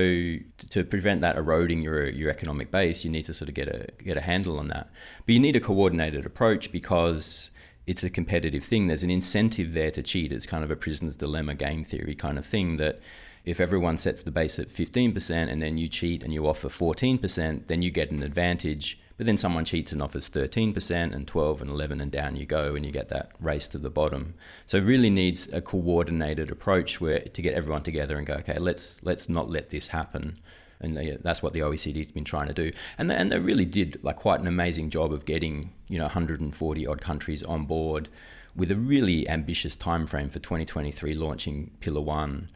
to 0.70 0.84
prevent 0.84 1.20
that 1.20 1.36
eroding 1.36 1.82
your 1.82 2.08
your 2.08 2.30
economic 2.30 2.70
base, 2.70 3.04
you 3.04 3.10
need 3.10 3.24
to 3.26 3.34
sort 3.34 3.48
of 3.48 3.54
get 3.54 3.68
a 3.68 3.86
get 4.02 4.16
a 4.16 4.22
handle 4.22 4.58
on 4.58 4.68
that. 4.68 4.90
But 5.26 5.34
you 5.34 5.40
need 5.40 5.56
a 5.56 5.60
coordinated 5.60 6.24
approach 6.24 6.72
because 6.72 7.50
it's 7.86 8.04
a 8.04 8.10
competitive 8.10 8.64
thing. 8.64 8.86
There's 8.86 9.02
an 9.02 9.10
incentive 9.10 9.72
there 9.72 9.90
to 9.92 10.02
cheat. 10.02 10.32
It's 10.32 10.46
kind 10.46 10.62
of 10.62 10.70
a 10.70 10.76
prisoner's 10.76 11.16
dilemma 11.16 11.54
game 11.54 11.84
theory 11.84 12.14
kind 12.14 12.38
of 12.38 12.44
thing 12.44 12.76
that 12.76 13.00
if 13.44 13.60
everyone 13.60 13.96
sets 13.96 14.22
the 14.22 14.30
base 14.30 14.58
at 14.58 14.68
15% 14.68 15.50
and 15.50 15.62
then 15.62 15.78
you 15.78 15.88
cheat 15.88 16.22
and 16.22 16.34
you 16.34 16.46
offer 16.46 16.68
14%, 16.68 17.66
then 17.66 17.80
you 17.80 17.90
get 17.90 18.10
an 18.10 18.22
advantage 18.22 19.00
but 19.18 19.26
then 19.26 19.36
someone 19.36 19.64
cheats 19.64 19.92
and 19.92 20.00
offers 20.00 20.30
13% 20.30 21.12
and 21.12 21.26
12 21.26 21.60
and 21.60 21.70
11 21.70 22.00
and 22.00 22.10
down 22.10 22.36
you 22.36 22.46
go 22.46 22.74
and 22.76 22.86
you 22.86 22.92
get 22.92 23.08
that 23.10 23.32
race 23.40 23.66
to 23.68 23.76
the 23.76 23.90
bottom. 23.90 24.34
So 24.64 24.78
it 24.78 24.84
really 24.84 25.10
needs 25.10 25.52
a 25.52 25.60
coordinated 25.60 26.50
approach 26.50 27.00
where 27.00 27.18
to 27.18 27.42
get 27.42 27.54
everyone 27.54 27.82
together 27.82 28.16
and 28.16 28.26
go, 28.26 28.34
okay, 28.34 28.56
let's 28.58 28.96
let's 29.02 29.28
not 29.28 29.50
let 29.50 29.70
this 29.70 29.88
happen. 29.88 30.38
And 30.80 31.18
that's 31.22 31.42
what 31.42 31.52
the 31.52 31.60
OECD's 31.60 32.12
been 32.12 32.24
trying 32.24 32.46
to 32.46 32.54
do. 32.54 32.70
And 32.96 33.10
they, 33.10 33.16
and 33.16 33.32
they 33.32 33.40
really 33.40 33.64
did 33.64 34.02
like 34.04 34.14
quite 34.14 34.38
an 34.38 34.46
amazing 34.46 34.90
job 34.90 35.12
of 35.12 35.24
getting, 35.24 35.72
you 35.88 35.98
know, 35.98 36.04
140 36.04 36.86
odd 36.86 37.00
countries 37.00 37.42
on 37.42 37.64
board 37.64 38.08
with 38.54 38.70
a 38.70 38.76
really 38.76 39.28
ambitious 39.28 39.74
time 39.74 40.06
frame 40.06 40.30
for 40.30 40.38
2023 40.38 41.14
launching 41.14 41.72
Pillar 41.80 42.00
1. 42.00 42.48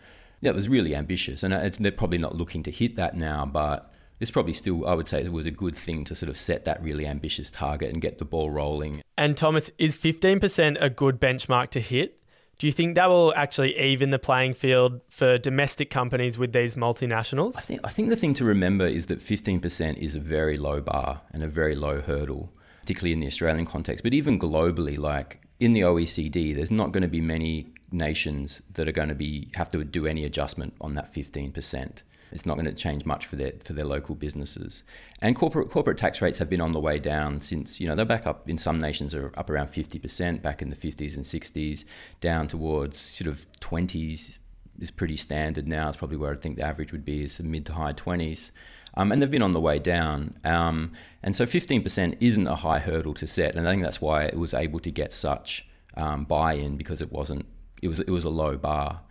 That 0.43 0.55
was 0.55 0.69
really 0.69 0.95
ambitious. 0.95 1.43
And 1.43 1.53
uh, 1.53 1.71
they're 1.81 1.91
probably 1.91 2.19
not 2.19 2.37
looking 2.37 2.63
to 2.63 2.71
hit 2.71 2.95
that 2.95 3.17
now, 3.17 3.45
but 3.45 3.92
it's 4.23 4.31
probably 4.31 4.53
still, 4.53 4.87
I 4.87 4.95
would 4.95 5.09
say, 5.09 5.21
it 5.21 5.33
was 5.33 5.47
a 5.47 5.51
good 5.51 5.75
thing 5.75 6.05
to 6.05 6.15
sort 6.15 6.31
of 6.31 6.39
set 6.39 6.65
that 6.65 6.81
really 6.83 7.07
ambitious 7.07 7.51
target 7.51 7.93
and 7.93 8.01
get 8.01 8.19
the 8.19 8.25
ball 8.25 8.51
rolling. 8.51 9.03
And 9.19 9.37
Thomas, 9.37 9.71
is 9.79 9.97
15% 9.97 10.77
a 10.81 10.89
good 10.89 11.21
benchmark 11.21 11.71
to 11.71 11.81
hit? 11.81 12.21
Do 12.59 12.69
you 12.69 12.73
think 12.73 12.95
that 12.95 13.09
will 13.09 13.35
actually 13.35 13.77
even 13.77 14.11
the 14.11 14.21
playing 14.21 14.55
field 14.55 15.01
for 15.09 15.39
domestic 15.39 15.91
companies 15.91 16.39
with 16.39 16.53
these 16.53 16.77
multinationals? 16.77 17.57
I 17.57 17.61
think, 17.61 17.81
I 17.83 17.89
think 17.89 18.11
the 18.11 18.17
thing 18.17 18.35
to 18.35 18.45
remember 18.45 18.87
is 18.87 19.07
that 19.07 19.19
15% 19.19 19.97
is 19.97 20.15
a 20.15 20.21
very 20.21 20.57
low 20.57 20.81
bar 20.81 21.23
and 21.33 21.43
a 21.43 21.49
very 21.49 21.75
low 21.75 22.01
hurdle, 22.01 22.53
particularly 22.81 23.13
in 23.13 23.19
the 23.19 23.27
Australian 23.27 23.67
context, 23.67 24.05
but 24.05 24.15
even 24.15 24.39
globally, 24.39 24.97
like 24.97 25.41
in 25.59 25.73
the 25.73 25.81
OECD, 25.81 26.55
there's 26.55 26.71
not 26.71 26.93
going 26.93 27.03
to 27.03 27.09
be 27.09 27.21
many 27.21 27.73
nations 27.91 28.63
that 28.75 28.87
are 28.89 28.93
going 28.93 29.09
to 29.09 29.17
be 29.17 29.51
have 29.55 29.69
to 29.71 29.83
do 29.83 30.07
any 30.07 30.25
adjustment 30.25 30.75
on 30.81 30.95
that 30.95 31.13
15%. 31.13 32.03
It's 32.33 32.47
not 32.47 32.55
going 32.55 32.67
to 32.67 32.73
change 32.73 33.05
much 33.05 33.27
for 33.27 33.37
their 33.37 33.53
for 33.65 33.73
their 33.73 33.85
local 33.85 34.15
businesses. 34.15 34.85
And 35.21 35.37
corporate 35.37 35.71
corporate 35.71 35.99
tax 35.99 36.21
rates 36.23 36.39
have 36.39 36.51
been 36.51 36.61
on 36.61 36.73
the 36.73 36.81
way 36.81 36.99
down 36.99 37.41
since 37.41 37.81
you 37.81 37.89
know 37.89 37.95
they're 37.95 38.05
back 38.05 38.27
up 38.27 38.49
in 38.49 38.59
some 38.59 38.79
nations 38.79 39.15
are 39.15 39.33
up 39.37 39.51
around 39.51 39.69
fifty 39.69 39.99
percent 39.99 40.43
back 40.43 40.63
in 40.63 40.69
the 40.69 40.77
fifties 40.77 41.17
and 41.17 41.27
sixties, 41.27 41.85
down 42.21 42.49
towards 42.49 42.99
sort 42.99 43.29
of 43.29 43.47
twenties 43.61 44.39
is 44.81 44.91
pretty 44.91 45.17
standard 45.17 45.69
now. 45.69 45.89
It's 45.89 45.97
probably 45.97 46.17
where 46.17 46.33
I 46.33 46.37
think 46.37 46.57
the 46.57 46.67
average 46.67 46.93
would 46.93 47.05
be 47.05 47.23
is 47.23 47.37
the 47.39 47.45
mid 47.45 47.67
to 47.67 47.75
high 47.75 47.93
twenties. 47.93 48.53
Um, 48.95 49.11
and 49.11 49.23
they've 49.23 49.31
been 49.31 49.43
on 49.43 49.53
the 49.53 49.61
way 49.61 49.79
down. 49.79 50.39
Um, 50.45 50.93
and 51.23 51.35
so 51.35 51.47
15% 51.47 52.19
isn't 52.21 52.47
a 52.47 52.57
high 52.57 52.79
hurdle 52.79 53.15
to 53.15 53.27
set, 53.27 53.57
and 53.57 53.67
I 53.67 53.73
think 53.73 53.83
that's 53.83 54.03
why 54.03 54.25
it 54.25 54.37
was 54.37 54.53
able 54.53 54.81
to 54.81 54.91
get 54.91 55.15
such 55.15 55.67
um, 55.97 56.25
buy-in 56.25 56.77
because 56.77 57.01
it 57.01 57.11
wasn't 57.11 57.47
it 57.83 57.89
was 57.89 58.01
it 58.01 58.11
was 58.11 58.25
a 58.25 58.31
low 58.31 58.57
bar. 58.57 59.03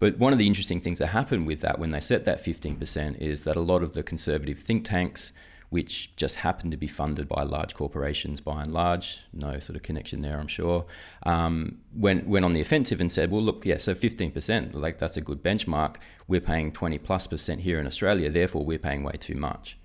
But 0.00 0.18
one 0.18 0.32
of 0.32 0.38
the 0.38 0.46
interesting 0.46 0.80
things 0.80 0.98
that 0.98 1.08
happened 1.08 1.46
with 1.46 1.60
that 1.60 1.78
when 1.78 1.92
they 1.92 2.00
set 2.00 2.24
that 2.24 2.42
15% 2.42 3.18
is 3.18 3.44
that 3.44 3.54
a 3.54 3.60
lot 3.60 3.82
of 3.82 3.92
the 3.92 4.02
conservative 4.02 4.58
think 4.58 4.84
tanks, 4.84 5.32
which 5.68 6.16
just 6.16 6.36
happen 6.36 6.70
to 6.70 6.76
be 6.76 6.86
funded 6.86 7.28
by 7.28 7.42
large 7.42 7.74
corporations 7.74 8.40
by 8.40 8.62
and 8.62 8.72
large, 8.72 9.20
no 9.32 9.58
sort 9.58 9.76
of 9.76 9.82
connection 9.82 10.22
there, 10.22 10.40
I'm 10.40 10.48
sure, 10.48 10.86
um, 11.24 11.78
went, 11.94 12.26
went 12.26 12.46
on 12.46 12.52
the 12.52 12.62
offensive 12.62 13.00
and 13.00 13.12
said, 13.12 13.30
well, 13.30 13.42
look, 13.42 13.64
yeah, 13.66 13.76
so 13.76 13.94
15%, 13.94 14.74
like 14.74 14.98
that's 14.98 15.18
a 15.18 15.20
good 15.20 15.44
benchmark. 15.44 15.96
We're 16.26 16.40
paying 16.40 16.72
20 16.72 16.98
plus 16.98 17.26
percent 17.26 17.60
here 17.60 17.78
in 17.78 17.86
Australia, 17.86 18.30
therefore 18.30 18.64
we're 18.64 18.78
paying 18.78 19.04
way 19.04 19.16
too 19.20 19.36
much. 19.36 19.78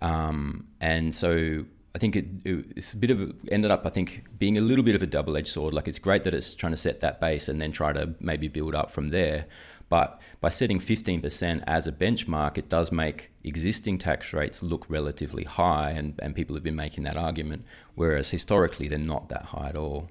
Um, 0.00 0.68
and 0.80 1.14
so 1.14 1.64
I 1.96 1.98
think 1.98 2.14
it, 2.14 2.26
it's 2.44 2.92
a 2.92 2.96
bit 2.98 3.10
of 3.10 3.22
a, 3.22 3.32
ended 3.50 3.70
up 3.70 3.86
I 3.86 3.88
think 3.88 4.24
being 4.38 4.58
a 4.58 4.60
little 4.60 4.84
bit 4.84 4.94
of 4.94 5.00
a 5.00 5.06
double 5.06 5.34
edged 5.34 5.48
sword. 5.48 5.72
Like 5.72 5.88
it's 5.88 5.98
great 5.98 6.24
that 6.24 6.34
it's 6.34 6.54
trying 6.54 6.72
to 6.74 6.76
set 6.76 7.00
that 7.00 7.22
base 7.22 7.48
and 7.48 7.58
then 7.58 7.72
try 7.72 7.94
to 7.94 8.14
maybe 8.20 8.48
build 8.48 8.74
up 8.74 8.90
from 8.90 9.08
there. 9.08 9.46
But 9.88 10.20
by 10.42 10.50
setting 10.50 10.78
15% 10.78 11.64
as 11.66 11.86
a 11.86 11.92
benchmark, 11.92 12.58
it 12.58 12.68
does 12.68 12.92
make 12.92 13.30
existing 13.44 13.96
tax 13.96 14.34
rates 14.34 14.62
look 14.62 14.84
relatively 14.90 15.44
high, 15.44 15.92
and, 15.92 16.18
and 16.20 16.34
people 16.34 16.54
have 16.54 16.64
been 16.64 16.76
making 16.76 17.04
that 17.04 17.16
argument, 17.16 17.64
whereas 17.94 18.28
historically 18.28 18.88
they're 18.88 18.98
not 18.98 19.30
that 19.30 19.46
high 19.46 19.70
at 19.70 19.76
all. 19.76 20.10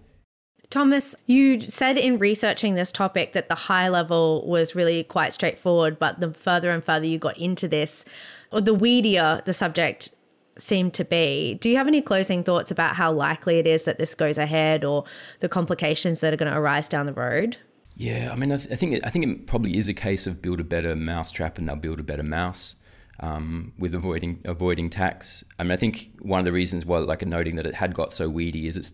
Thomas, 0.71 1.13
you 1.27 1.61
said 1.61 1.99
in 1.99 2.17
researching 2.17 2.73
this 2.73 2.91
topic 2.91 3.33
that 3.33 3.47
the 3.47 3.55
high 3.55 3.89
level 3.89 4.47
was 4.47 4.75
really 4.75 5.03
quite 5.03 5.33
straightforward, 5.33 5.99
but 5.99 6.19
the 6.19 6.33
further 6.33 6.71
and 6.71 6.83
further 6.83 7.05
you 7.05 7.19
got 7.19 7.37
into 7.37 7.67
this, 7.67 8.05
or 8.51 8.61
the 8.61 8.75
weedier 8.75 9.45
the 9.45 9.53
subject 9.53 10.09
seem 10.57 10.91
to 10.91 11.05
be. 11.05 11.55
Do 11.55 11.69
you 11.69 11.77
have 11.77 11.87
any 11.87 12.01
closing 12.01 12.43
thoughts 12.43 12.71
about 12.71 12.95
how 12.95 13.11
likely 13.11 13.59
it 13.59 13.67
is 13.67 13.83
that 13.83 13.97
this 13.97 14.15
goes 14.15 14.37
ahead 14.37 14.83
or 14.83 15.03
the 15.39 15.49
complications 15.49 16.19
that 16.21 16.33
are 16.33 16.37
going 16.37 16.51
to 16.51 16.57
arise 16.57 16.87
down 16.87 17.05
the 17.05 17.13
road? 17.13 17.57
Yeah, 17.95 18.29
I 18.31 18.35
mean, 18.35 18.51
I, 18.51 18.57
th- 18.57 18.71
I 18.71 18.75
think 18.75 18.93
it, 18.93 19.05
I 19.05 19.09
think 19.09 19.25
it 19.25 19.47
probably 19.47 19.77
is 19.77 19.87
a 19.87 19.93
case 19.93 20.27
of 20.27 20.41
build 20.41 20.59
a 20.59 20.63
better 20.63 20.95
mousetrap 20.95 21.57
and 21.57 21.67
they'll 21.67 21.75
build 21.75 21.99
a 21.99 22.03
better 22.03 22.23
mouse 22.23 22.75
um, 23.21 23.73
with 23.77 23.95
avoiding 23.95 24.41
avoiding 24.45 24.89
tax. 24.89 25.43
I 25.57 25.63
mean, 25.63 25.71
I 25.71 25.77
think 25.77 26.11
one 26.21 26.39
of 26.39 26.45
the 26.45 26.51
reasons 26.51 26.85
why, 26.85 26.99
like, 26.99 27.25
noting 27.25 27.55
that 27.55 27.65
it 27.65 27.75
had 27.75 27.93
got 27.93 28.11
so 28.11 28.27
weedy 28.27 28.67
is 28.67 28.75
it's 28.75 28.93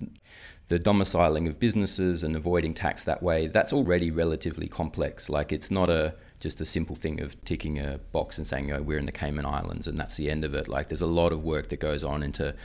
the 0.67 0.79
domiciling 0.79 1.47
of 1.47 1.59
businesses 1.59 2.23
and 2.23 2.35
avoiding 2.35 2.73
tax 2.73 3.03
that 3.05 3.23
way. 3.23 3.47
That's 3.47 3.73
already 3.73 4.11
relatively 4.11 4.67
complex. 4.67 5.29
Like, 5.29 5.51
it's 5.51 5.71
not 5.71 5.89
a 5.89 6.15
just 6.41 6.59
a 6.59 6.65
simple 6.65 6.95
thing 6.95 7.21
of 7.21 7.41
ticking 7.45 7.79
a 7.79 7.99
box 8.11 8.37
and 8.37 8.45
saying, 8.45 8.71
"Oh, 8.71 8.81
we're 8.81 8.97
in 8.97 9.05
the 9.05 9.11
Cayman 9.11 9.45
Islands," 9.45 9.87
and 9.87 9.97
that's 9.97 10.17
the 10.17 10.29
end 10.29 10.43
of 10.43 10.53
it. 10.53 10.67
Like, 10.67 10.89
there's 10.89 11.01
a 11.01 11.05
lot 11.05 11.31
of 11.31 11.43
work 11.43 11.69
that 11.69 11.79
goes 11.79 12.03
on 12.03 12.23
into 12.23 12.55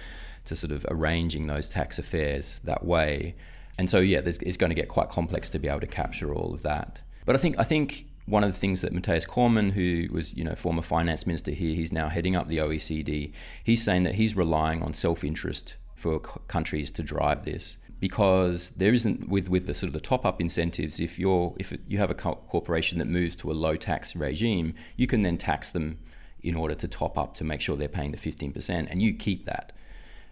to 0.47 0.57
sort 0.57 0.73
of 0.73 0.87
arranging 0.89 1.47
those 1.47 1.69
tax 1.69 1.99
affairs 1.99 2.61
that 2.65 2.85
way. 2.85 3.35
And 3.79 3.91
so, 3.91 3.99
yeah, 3.99 4.21
it's 4.25 4.57
going 4.57 4.71
to 4.71 4.75
get 4.75 4.89
quite 4.89 5.09
complex 5.09 5.51
to 5.51 5.59
be 5.59 5.69
able 5.69 5.81
to 5.81 5.87
capture 5.87 6.35
all 6.35 6.55
of 6.55 6.63
that. 6.63 7.03
But 7.27 7.37
I 7.37 7.39
think 7.39 7.59
I 7.59 7.65
think 7.65 8.07
one 8.25 8.43
of 8.43 8.53
the 8.53 8.59
things 8.59 8.81
that 8.81 8.93
Mathias 8.93 9.27
Cormann, 9.27 9.71
who 9.71 10.09
was 10.11 10.35
you 10.35 10.45
know 10.45 10.55
former 10.55 10.83
finance 10.83 11.27
minister 11.27 11.53
here, 11.53 11.75
he's 11.75 11.93
now 11.93 12.09
heading 12.09 12.37
up 12.37 12.49
the 12.49 12.59
OECD. 12.59 13.33
He's 13.63 13.83
saying 13.85 14.05
that 14.05 14.15
he's 14.15 14.37
relying 14.37 14.83
on 14.83 14.95
self-interest 14.95 15.77
for 15.95 16.19
countries 16.21 16.91
to 16.93 17.03
drive 17.03 17.45
this 17.45 17.79
because 18.01 18.71
there 18.71 18.93
isn't 18.93 19.29
with 19.29 19.49
with 19.49 19.67
the 19.67 19.75
sort 19.75 19.89
of 19.89 19.95
the 19.95 20.01
top 20.01 20.25
up 20.25 20.41
incentives. 20.41 21.01
If 21.01 21.19
you're 21.19 21.55
if 21.59 21.77
you 21.89 21.99
have 21.99 22.11
a 22.11 22.15
corporation 22.15 22.99
that 22.99 23.07
moves 23.07 23.37
to 23.37 23.51
a 23.51 23.55
low 23.55 23.77
tax 23.77 24.15
regime, 24.15 24.75
you 24.97 25.07
can 25.07 25.23
then 25.23 25.39
tax 25.39 25.73
them 25.73 25.99
in 26.43 26.55
order 26.55 26.75
to 26.75 26.87
top 26.87 27.19
up 27.19 27.35
to 27.35 27.45
make 27.45 27.61
sure 27.61 27.77
they're 27.77 27.89
paying 27.89 28.13
the 28.13 28.19
15%, 28.19 28.89
and 28.91 29.03
you 29.03 29.13
keep 29.15 29.47
that. 29.47 29.73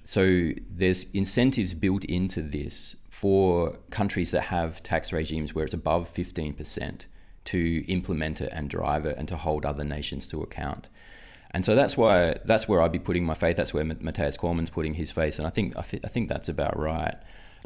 So 0.04 0.52
there's 0.70 1.04
incentives 1.12 1.74
built 1.74 2.04
into 2.04 2.42
this 2.42 2.94
for 3.08 3.78
countries 3.90 4.30
that 4.32 4.42
have 4.42 4.82
tax 4.82 5.12
regimes 5.12 5.54
where 5.54 5.64
it's 5.64 5.74
above 5.74 6.12
15% 6.12 7.06
to 7.44 7.84
implement 7.86 8.40
it 8.40 8.50
and 8.52 8.68
drive 8.68 9.06
it 9.06 9.16
and 9.18 9.26
to 9.28 9.36
hold 9.36 9.64
other 9.64 9.82
nations 9.82 10.26
to 10.28 10.42
account. 10.42 10.88
And 11.52 11.64
so 11.64 11.74
that's 11.74 11.96
why 11.96 12.36
that's 12.44 12.68
where 12.68 12.82
I'd 12.82 12.92
be 12.92 12.98
putting 12.98 13.24
my 13.24 13.34
faith. 13.34 13.56
That's 13.56 13.72
where 13.72 13.84
Mathias 13.84 14.36
Cormann's 14.36 14.70
putting 14.70 14.94
his 14.94 15.10
faith, 15.12 15.38
and 15.38 15.46
I 15.46 15.50
think 15.50 15.76
I, 15.76 15.82
th- 15.82 16.04
I 16.04 16.08
think 16.08 16.28
that's 16.28 16.48
about 16.48 16.76
right. 16.78 17.14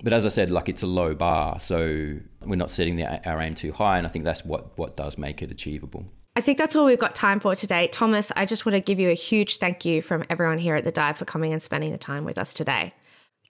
But 0.03 0.13
as 0.13 0.25
I 0.25 0.29
said, 0.29 0.51
like 0.51 0.69
it's 0.69 0.83
a 0.83 0.87
low 0.87 1.15
bar, 1.15 1.59
so 1.59 2.19
we're 2.45 2.57
not 2.57 2.71
setting 2.71 2.97
the, 2.97 3.29
our 3.29 3.41
aim 3.41 3.55
too 3.55 3.73
high, 3.73 3.99
and 3.99 4.07
I 4.07 4.11
think 4.11 4.25
that's 4.25 4.45
what 4.45 4.79
what 4.79 4.97
does 4.97 5.19
make 5.19 5.43
it 5.43 5.51
achievable. 5.51 6.07
I 6.37 6.41
think 6.41 6.57
that's 6.57 6.77
all 6.77 6.87
we've 6.87 6.99
got 6.99 7.17
time 7.17 7.41
for 7.41 7.57
today. 7.57 7.89
Thomas, 7.89 8.31
I 8.37 8.47
just 8.47 8.65
want 8.65 8.75
to 8.75 8.81
give 8.81 9.01
you 9.01 9.11
a 9.11 9.15
huge 9.15 9.57
thank 9.57 9.85
you 9.85 10.01
from 10.01 10.25
everyone 10.31 10.59
here 10.59 10.77
at 10.77 10.85
the 10.85 10.93
Dive 10.93 11.19
for 11.19 11.25
coming 11.25 11.53
and 11.53 11.61
spending 11.61 11.91
the 11.91 11.99
time 11.99 12.25
with 12.25 12.39
us 12.39 12.55
today. 12.55 12.93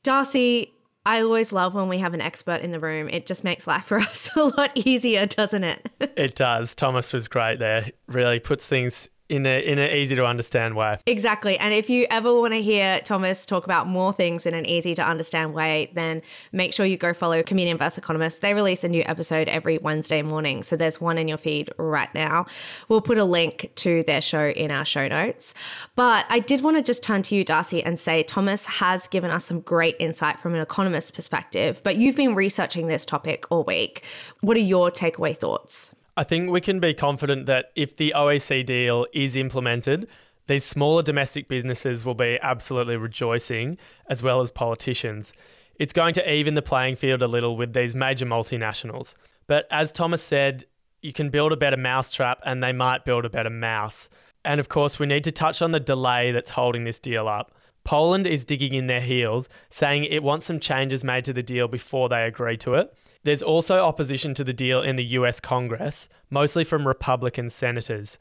Darcy, 0.02 0.72
I 1.04 1.20
always 1.20 1.52
love 1.52 1.74
when 1.74 1.88
we 1.88 1.98
have 1.98 2.14
an 2.14 2.22
expert 2.22 2.62
in 2.62 2.70
the 2.70 2.80
room. 2.80 3.10
It 3.10 3.26
just 3.26 3.44
makes 3.44 3.66
life 3.66 3.84
for 3.84 3.98
us 4.00 4.30
a 4.34 4.44
lot 4.44 4.70
easier, 4.74 5.26
doesn't 5.26 5.64
it? 5.64 5.90
it 6.00 6.34
does. 6.34 6.74
Thomas 6.74 7.12
was 7.12 7.28
great 7.28 7.58
there. 7.58 7.90
Really 8.06 8.40
puts 8.40 8.66
things 8.66 9.08
in 9.28 9.46
a 9.46 9.60
in 9.60 9.78
an 9.78 9.90
easy 9.90 10.14
to 10.16 10.24
understand 10.24 10.74
way. 10.74 10.98
Exactly. 11.06 11.58
And 11.58 11.74
if 11.74 11.90
you 11.90 12.06
ever 12.10 12.34
want 12.34 12.54
to 12.54 12.62
hear 12.62 13.00
Thomas 13.00 13.44
talk 13.44 13.64
about 13.64 13.86
more 13.86 14.12
things 14.12 14.46
in 14.46 14.54
an 14.54 14.66
easy 14.66 14.94
to 14.94 15.04
understand 15.04 15.54
way, 15.54 15.90
then 15.94 16.22
make 16.52 16.72
sure 16.72 16.86
you 16.86 16.96
go 16.96 17.12
follow 17.12 17.42
Comedian 17.42 17.78
vs 17.78 17.98
Economist. 17.98 18.40
They 18.40 18.54
release 18.54 18.84
a 18.84 18.88
new 18.88 19.02
episode 19.06 19.48
every 19.48 19.78
Wednesday 19.78 20.22
morning. 20.22 20.62
So 20.62 20.76
there's 20.76 21.00
one 21.00 21.18
in 21.18 21.28
your 21.28 21.38
feed 21.38 21.70
right 21.76 22.12
now. 22.14 22.46
We'll 22.88 23.00
put 23.00 23.18
a 23.18 23.24
link 23.24 23.70
to 23.76 24.02
their 24.04 24.20
show 24.20 24.48
in 24.48 24.70
our 24.70 24.84
show 24.84 25.08
notes. 25.08 25.54
But 25.94 26.24
I 26.28 26.38
did 26.38 26.62
want 26.62 26.76
to 26.76 26.82
just 26.82 27.02
turn 27.02 27.22
to 27.24 27.34
you, 27.34 27.44
Darcy, 27.44 27.82
and 27.82 28.00
say 28.00 28.22
Thomas 28.22 28.66
has 28.66 29.06
given 29.08 29.30
us 29.30 29.44
some 29.44 29.60
great 29.60 29.96
insight 29.98 30.38
from 30.38 30.54
an 30.54 30.60
economist's 30.60 31.10
perspective, 31.10 31.80
but 31.84 31.96
you've 31.96 32.16
been 32.16 32.34
researching 32.34 32.88
this 32.88 33.04
topic 33.04 33.46
all 33.50 33.64
week. 33.64 34.02
What 34.40 34.56
are 34.56 34.60
your 34.60 34.90
takeaway 34.90 35.36
thoughts? 35.36 35.94
I 36.18 36.24
think 36.24 36.50
we 36.50 36.60
can 36.60 36.80
be 36.80 36.94
confident 36.94 37.46
that 37.46 37.66
if 37.76 37.96
the 37.96 38.12
OEC 38.16 38.66
deal 38.66 39.06
is 39.14 39.36
implemented, 39.36 40.08
these 40.48 40.64
smaller 40.64 41.00
domestic 41.00 41.46
businesses 41.46 42.04
will 42.04 42.16
be 42.16 42.40
absolutely 42.42 42.96
rejoicing, 42.96 43.78
as 44.10 44.20
well 44.20 44.40
as 44.40 44.50
politicians. 44.50 45.32
It's 45.76 45.92
going 45.92 46.14
to 46.14 46.34
even 46.34 46.54
the 46.54 46.60
playing 46.60 46.96
field 46.96 47.22
a 47.22 47.28
little 47.28 47.56
with 47.56 47.72
these 47.72 47.94
major 47.94 48.26
multinationals. 48.26 49.14
But 49.46 49.68
as 49.70 49.92
Thomas 49.92 50.20
said, 50.20 50.64
you 51.02 51.12
can 51.12 51.30
build 51.30 51.52
a 51.52 51.56
better 51.56 51.76
mousetrap 51.76 52.40
and 52.44 52.64
they 52.64 52.72
might 52.72 53.04
build 53.04 53.24
a 53.24 53.30
better 53.30 53.48
mouse. 53.48 54.08
And 54.44 54.58
of 54.58 54.68
course, 54.68 54.98
we 54.98 55.06
need 55.06 55.22
to 55.22 55.30
touch 55.30 55.62
on 55.62 55.70
the 55.70 55.78
delay 55.78 56.32
that's 56.32 56.50
holding 56.50 56.82
this 56.82 56.98
deal 56.98 57.28
up. 57.28 57.54
Poland 57.84 58.26
is 58.26 58.44
digging 58.44 58.74
in 58.74 58.88
their 58.88 59.00
heels, 59.00 59.48
saying 59.70 60.02
it 60.02 60.24
wants 60.24 60.46
some 60.46 60.58
changes 60.58 61.04
made 61.04 61.24
to 61.26 61.32
the 61.32 61.44
deal 61.44 61.68
before 61.68 62.08
they 62.08 62.24
agree 62.24 62.56
to 62.56 62.74
it. 62.74 62.92
There's 63.28 63.42
also 63.42 63.76
opposition 63.80 64.32
to 64.36 64.42
the 64.42 64.54
deal 64.54 64.80
in 64.80 64.96
the 64.96 65.04
US 65.04 65.38
Congress, 65.38 66.08
mostly 66.30 66.64
from 66.64 66.88
Republican 66.88 67.50
senators. 67.50 68.16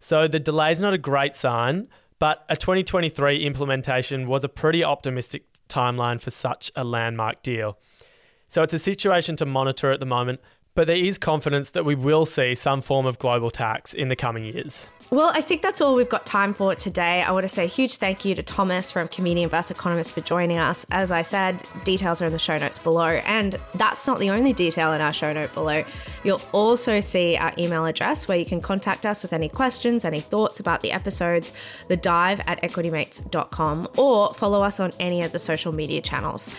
So 0.00 0.28
the 0.28 0.38
delay 0.38 0.70
is 0.70 0.82
not 0.82 0.92
a 0.92 0.98
great 0.98 1.34
sign, 1.34 1.88
but 2.18 2.44
a 2.46 2.58
2023 2.58 3.42
implementation 3.42 4.28
was 4.28 4.44
a 4.44 4.50
pretty 4.50 4.84
optimistic 4.84 5.46
timeline 5.70 6.20
for 6.20 6.30
such 6.30 6.70
a 6.76 6.84
landmark 6.84 7.42
deal. 7.42 7.78
So 8.50 8.62
it's 8.62 8.74
a 8.74 8.78
situation 8.78 9.34
to 9.36 9.46
monitor 9.46 9.92
at 9.92 9.98
the 9.98 10.04
moment, 10.04 10.40
but 10.74 10.86
there 10.86 10.94
is 10.94 11.16
confidence 11.16 11.70
that 11.70 11.86
we 11.86 11.94
will 11.94 12.26
see 12.26 12.54
some 12.54 12.82
form 12.82 13.06
of 13.06 13.18
global 13.18 13.48
tax 13.48 13.94
in 13.94 14.08
the 14.08 14.16
coming 14.16 14.44
years. 14.44 14.86
Well, 15.10 15.32
I 15.34 15.40
think 15.40 15.60
that's 15.60 15.80
all 15.80 15.96
we've 15.96 16.08
got 16.08 16.24
time 16.24 16.54
for 16.54 16.76
today. 16.76 17.22
I 17.22 17.32
want 17.32 17.42
to 17.42 17.48
say 17.48 17.64
a 17.64 17.66
huge 17.66 17.96
thank 17.96 18.24
you 18.24 18.36
to 18.36 18.44
Thomas 18.44 18.92
from 18.92 19.08
Comedian 19.08 19.50
vs 19.50 19.72
Economist 19.72 20.14
for 20.14 20.20
joining 20.20 20.58
us. 20.58 20.86
As 20.92 21.10
I 21.10 21.22
said, 21.22 21.60
details 21.82 22.22
are 22.22 22.26
in 22.26 22.32
the 22.32 22.38
show 22.38 22.56
notes 22.58 22.78
below. 22.78 23.20
And 23.24 23.58
that's 23.74 24.06
not 24.06 24.20
the 24.20 24.30
only 24.30 24.52
detail 24.52 24.92
in 24.92 25.00
our 25.00 25.12
show 25.12 25.32
note 25.32 25.52
below. 25.52 25.82
You'll 26.22 26.40
also 26.52 27.00
see 27.00 27.36
our 27.36 27.52
email 27.58 27.86
address 27.86 28.28
where 28.28 28.38
you 28.38 28.46
can 28.46 28.60
contact 28.60 29.04
us 29.04 29.22
with 29.22 29.32
any 29.32 29.48
questions, 29.48 30.04
any 30.04 30.20
thoughts 30.20 30.60
about 30.60 30.80
the 30.80 30.92
episodes, 30.92 31.52
the 31.88 31.96
dive 31.96 32.40
at 32.46 32.62
equitymates.com, 32.62 33.88
or 33.98 34.32
follow 34.34 34.62
us 34.62 34.78
on 34.78 34.92
any 35.00 35.22
of 35.22 35.32
the 35.32 35.40
social 35.40 35.72
media 35.72 36.00
channels. 36.02 36.54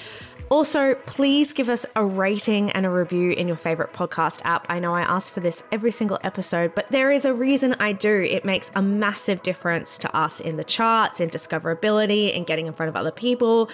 Also, 0.51 0.95
please 1.05 1.53
give 1.53 1.69
us 1.69 1.85
a 1.95 2.03
rating 2.03 2.71
and 2.71 2.85
a 2.85 2.89
review 2.89 3.31
in 3.31 3.47
your 3.47 3.55
favorite 3.55 3.93
podcast 3.93 4.41
app. 4.43 4.65
I 4.67 4.79
know 4.79 4.93
I 4.93 4.99
ask 4.99 5.33
for 5.33 5.39
this 5.39 5.63
every 5.71 5.91
single 5.91 6.19
episode, 6.25 6.75
but 6.75 6.91
there 6.91 7.09
is 7.09 7.23
a 7.23 7.33
reason 7.33 7.73
I 7.79 7.93
do. 7.93 8.27
It 8.29 8.43
makes 8.43 8.69
a 8.75 8.81
massive 8.81 9.43
difference 9.43 9.97
to 9.99 10.13
us 10.13 10.41
in 10.41 10.57
the 10.57 10.65
charts, 10.65 11.21
in 11.21 11.29
discoverability, 11.29 12.35
and 12.35 12.45
getting 12.45 12.67
in 12.67 12.73
front 12.73 12.89
of 12.89 12.97
other 12.97 13.11
people. 13.11 13.69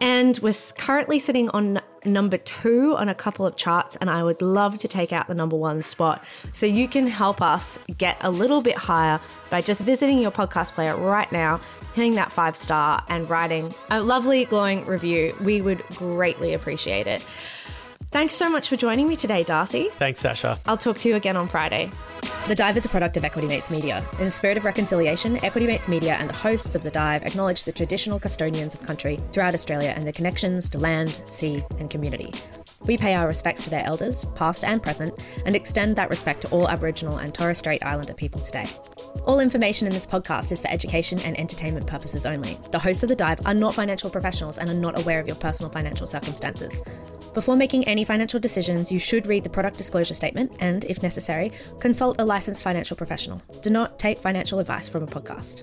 And 0.00 0.38
we're 0.38 0.54
currently 0.76 1.18
sitting 1.18 1.48
on 1.50 1.80
number 2.04 2.36
two 2.36 2.96
on 2.96 3.08
a 3.08 3.14
couple 3.14 3.46
of 3.46 3.56
charts, 3.56 3.96
and 3.96 4.10
I 4.10 4.24
would 4.24 4.42
love 4.42 4.78
to 4.78 4.88
take 4.88 5.12
out 5.12 5.28
the 5.28 5.34
number 5.34 5.56
one 5.56 5.82
spot. 5.82 6.24
So 6.52 6.66
you 6.66 6.88
can 6.88 7.06
help 7.06 7.40
us 7.40 7.78
get 7.98 8.16
a 8.20 8.30
little 8.30 8.62
bit 8.62 8.76
higher 8.76 9.20
by 9.50 9.60
just 9.60 9.80
visiting 9.80 10.18
your 10.18 10.32
podcast 10.32 10.72
player 10.72 10.96
right 10.96 11.30
now 11.30 11.60
hitting 11.94 12.14
that 12.14 12.32
five 12.32 12.56
star 12.56 13.04
and 13.08 13.28
writing 13.28 13.72
a 13.90 14.02
lovely 14.02 14.44
glowing 14.44 14.84
review. 14.86 15.34
We 15.42 15.60
would 15.60 15.82
greatly 15.96 16.54
appreciate 16.54 17.06
it. 17.06 17.26
Thanks 18.12 18.34
so 18.34 18.50
much 18.50 18.68
for 18.68 18.76
joining 18.76 19.08
me 19.08 19.16
today, 19.16 19.42
Darcy. 19.42 19.88
Thanks, 19.92 20.22
Sascha. 20.22 20.58
I'll 20.66 20.76
talk 20.76 20.98
to 20.98 21.08
you 21.08 21.16
again 21.16 21.34
on 21.34 21.48
Friday. 21.48 21.90
The 22.46 22.54
Dive 22.54 22.76
is 22.76 22.84
a 22.84 22.88
product 22.90 23.16
of 23.16 23.24
Equity 23.24 23.48
Mates 23.48 23.70
Media. 23.70 24.04
In 24.18 24.26
the 24.26 24.30
spirit 24.30 24.58
of 24.58 24.66
reconciliation, 24.66 25.42
Equity 25.42 25.66
Mates 25.66 25.88
Media 25.88 26.16
and 26.16 26.28
the 26.28 26.34
hosts 26.34 26.74
of 26.74 26.82
The 26.82 26.90
Dive 26.90 27.22
acknowledge 27.22 27.64
the 27.64 27.72
traditional 27.72 28.20
custodians 28.20 28.74
of 28.74 28.82
country 28.82 29.18
throughout 29.32 29.54
Australia 29.54 29.94
and 29.96 30.04
their 30.04 30.12
connections 30.12 30.68
to 30.70 30.78
land, 30.78 31.22
sea, 31.26 31.64
and 31.78 31.88
community. 31.88 32.34
We 32.84 32.96
pay 32.96 33.14
our 33.14 33.26
respects 33.26 33.64
to 33.64 33.70
their 33.70 33.84
elders, 33.84 34.24
past 34.34 34.64
and 34.64 34.82
present, 34.82 35.24
and 35.46 35.54
extend 35.54 35.96
that 35.96 36.10
respect 36.10 36.42
to 36.42 36.50
all 36.50 36.68
Aboriginal 36.68 37.18
and 37.18 37.32
Torres 37.32 37.58
Strait 37.58 37.84
Islander 37.84 38.14
people 38.14 38.40
today. 38.40 38.66
All 39.26 39.40
information 39.40 39.86
in 39.86 39.92
this 39.92 40.06
podcast 40.06 40.50
is 40.50 40.60
for 40.60 40.68
education 40.68 41.20
and 41.20 41.38
entertainment 41.38 41.86
purposes 41.86 42.26
only. 42.26 42.58
The 42.70 42.78
hosts 42.78 43.02
of 43.02 43.08
The 43.08 43.16
Dive 43.16 43.46
are 43.46 43.54
not 43.54 43.74
financial 43.74 44.10
professionals 44.10 44.58
and 44.58 44.68
are 44.68 44.74
not 44.74 45.00
aware 45.00 45.20
of 45.20 45.26
your 45.26 45.36
personal 45.36 45.70
financial 45.70 46.06
circumstances. 46.06 46.82
Before 47.34 47.56
making 47.56 47.84
any 47.84 48.04
financial 48.04 48.40
decisions, 48.40 48.92
you 48.92 48.98
should 48.98 49.26
read 49.26 49.44
the 49.44 49.50
product 49.50 49.78
disclosure 49.78 50.14
statement 50.14 50.52
and, 50.58 50.84
if 50.86 51.02
necessary, 51.02 51.52
consult 51.78 52.20
a 52.20 52.24
licensed 52.24 52.62
financial 52.62 52.96
professional. 52.96 53.40
Do 53.62 53.70
not 53.70 53.98
take 53.98 54.18
financial 54.18 54.58
advice 54.58 54.88
from 54.88 55.02
a 55.04 55.06
podcast. 55.06 55.62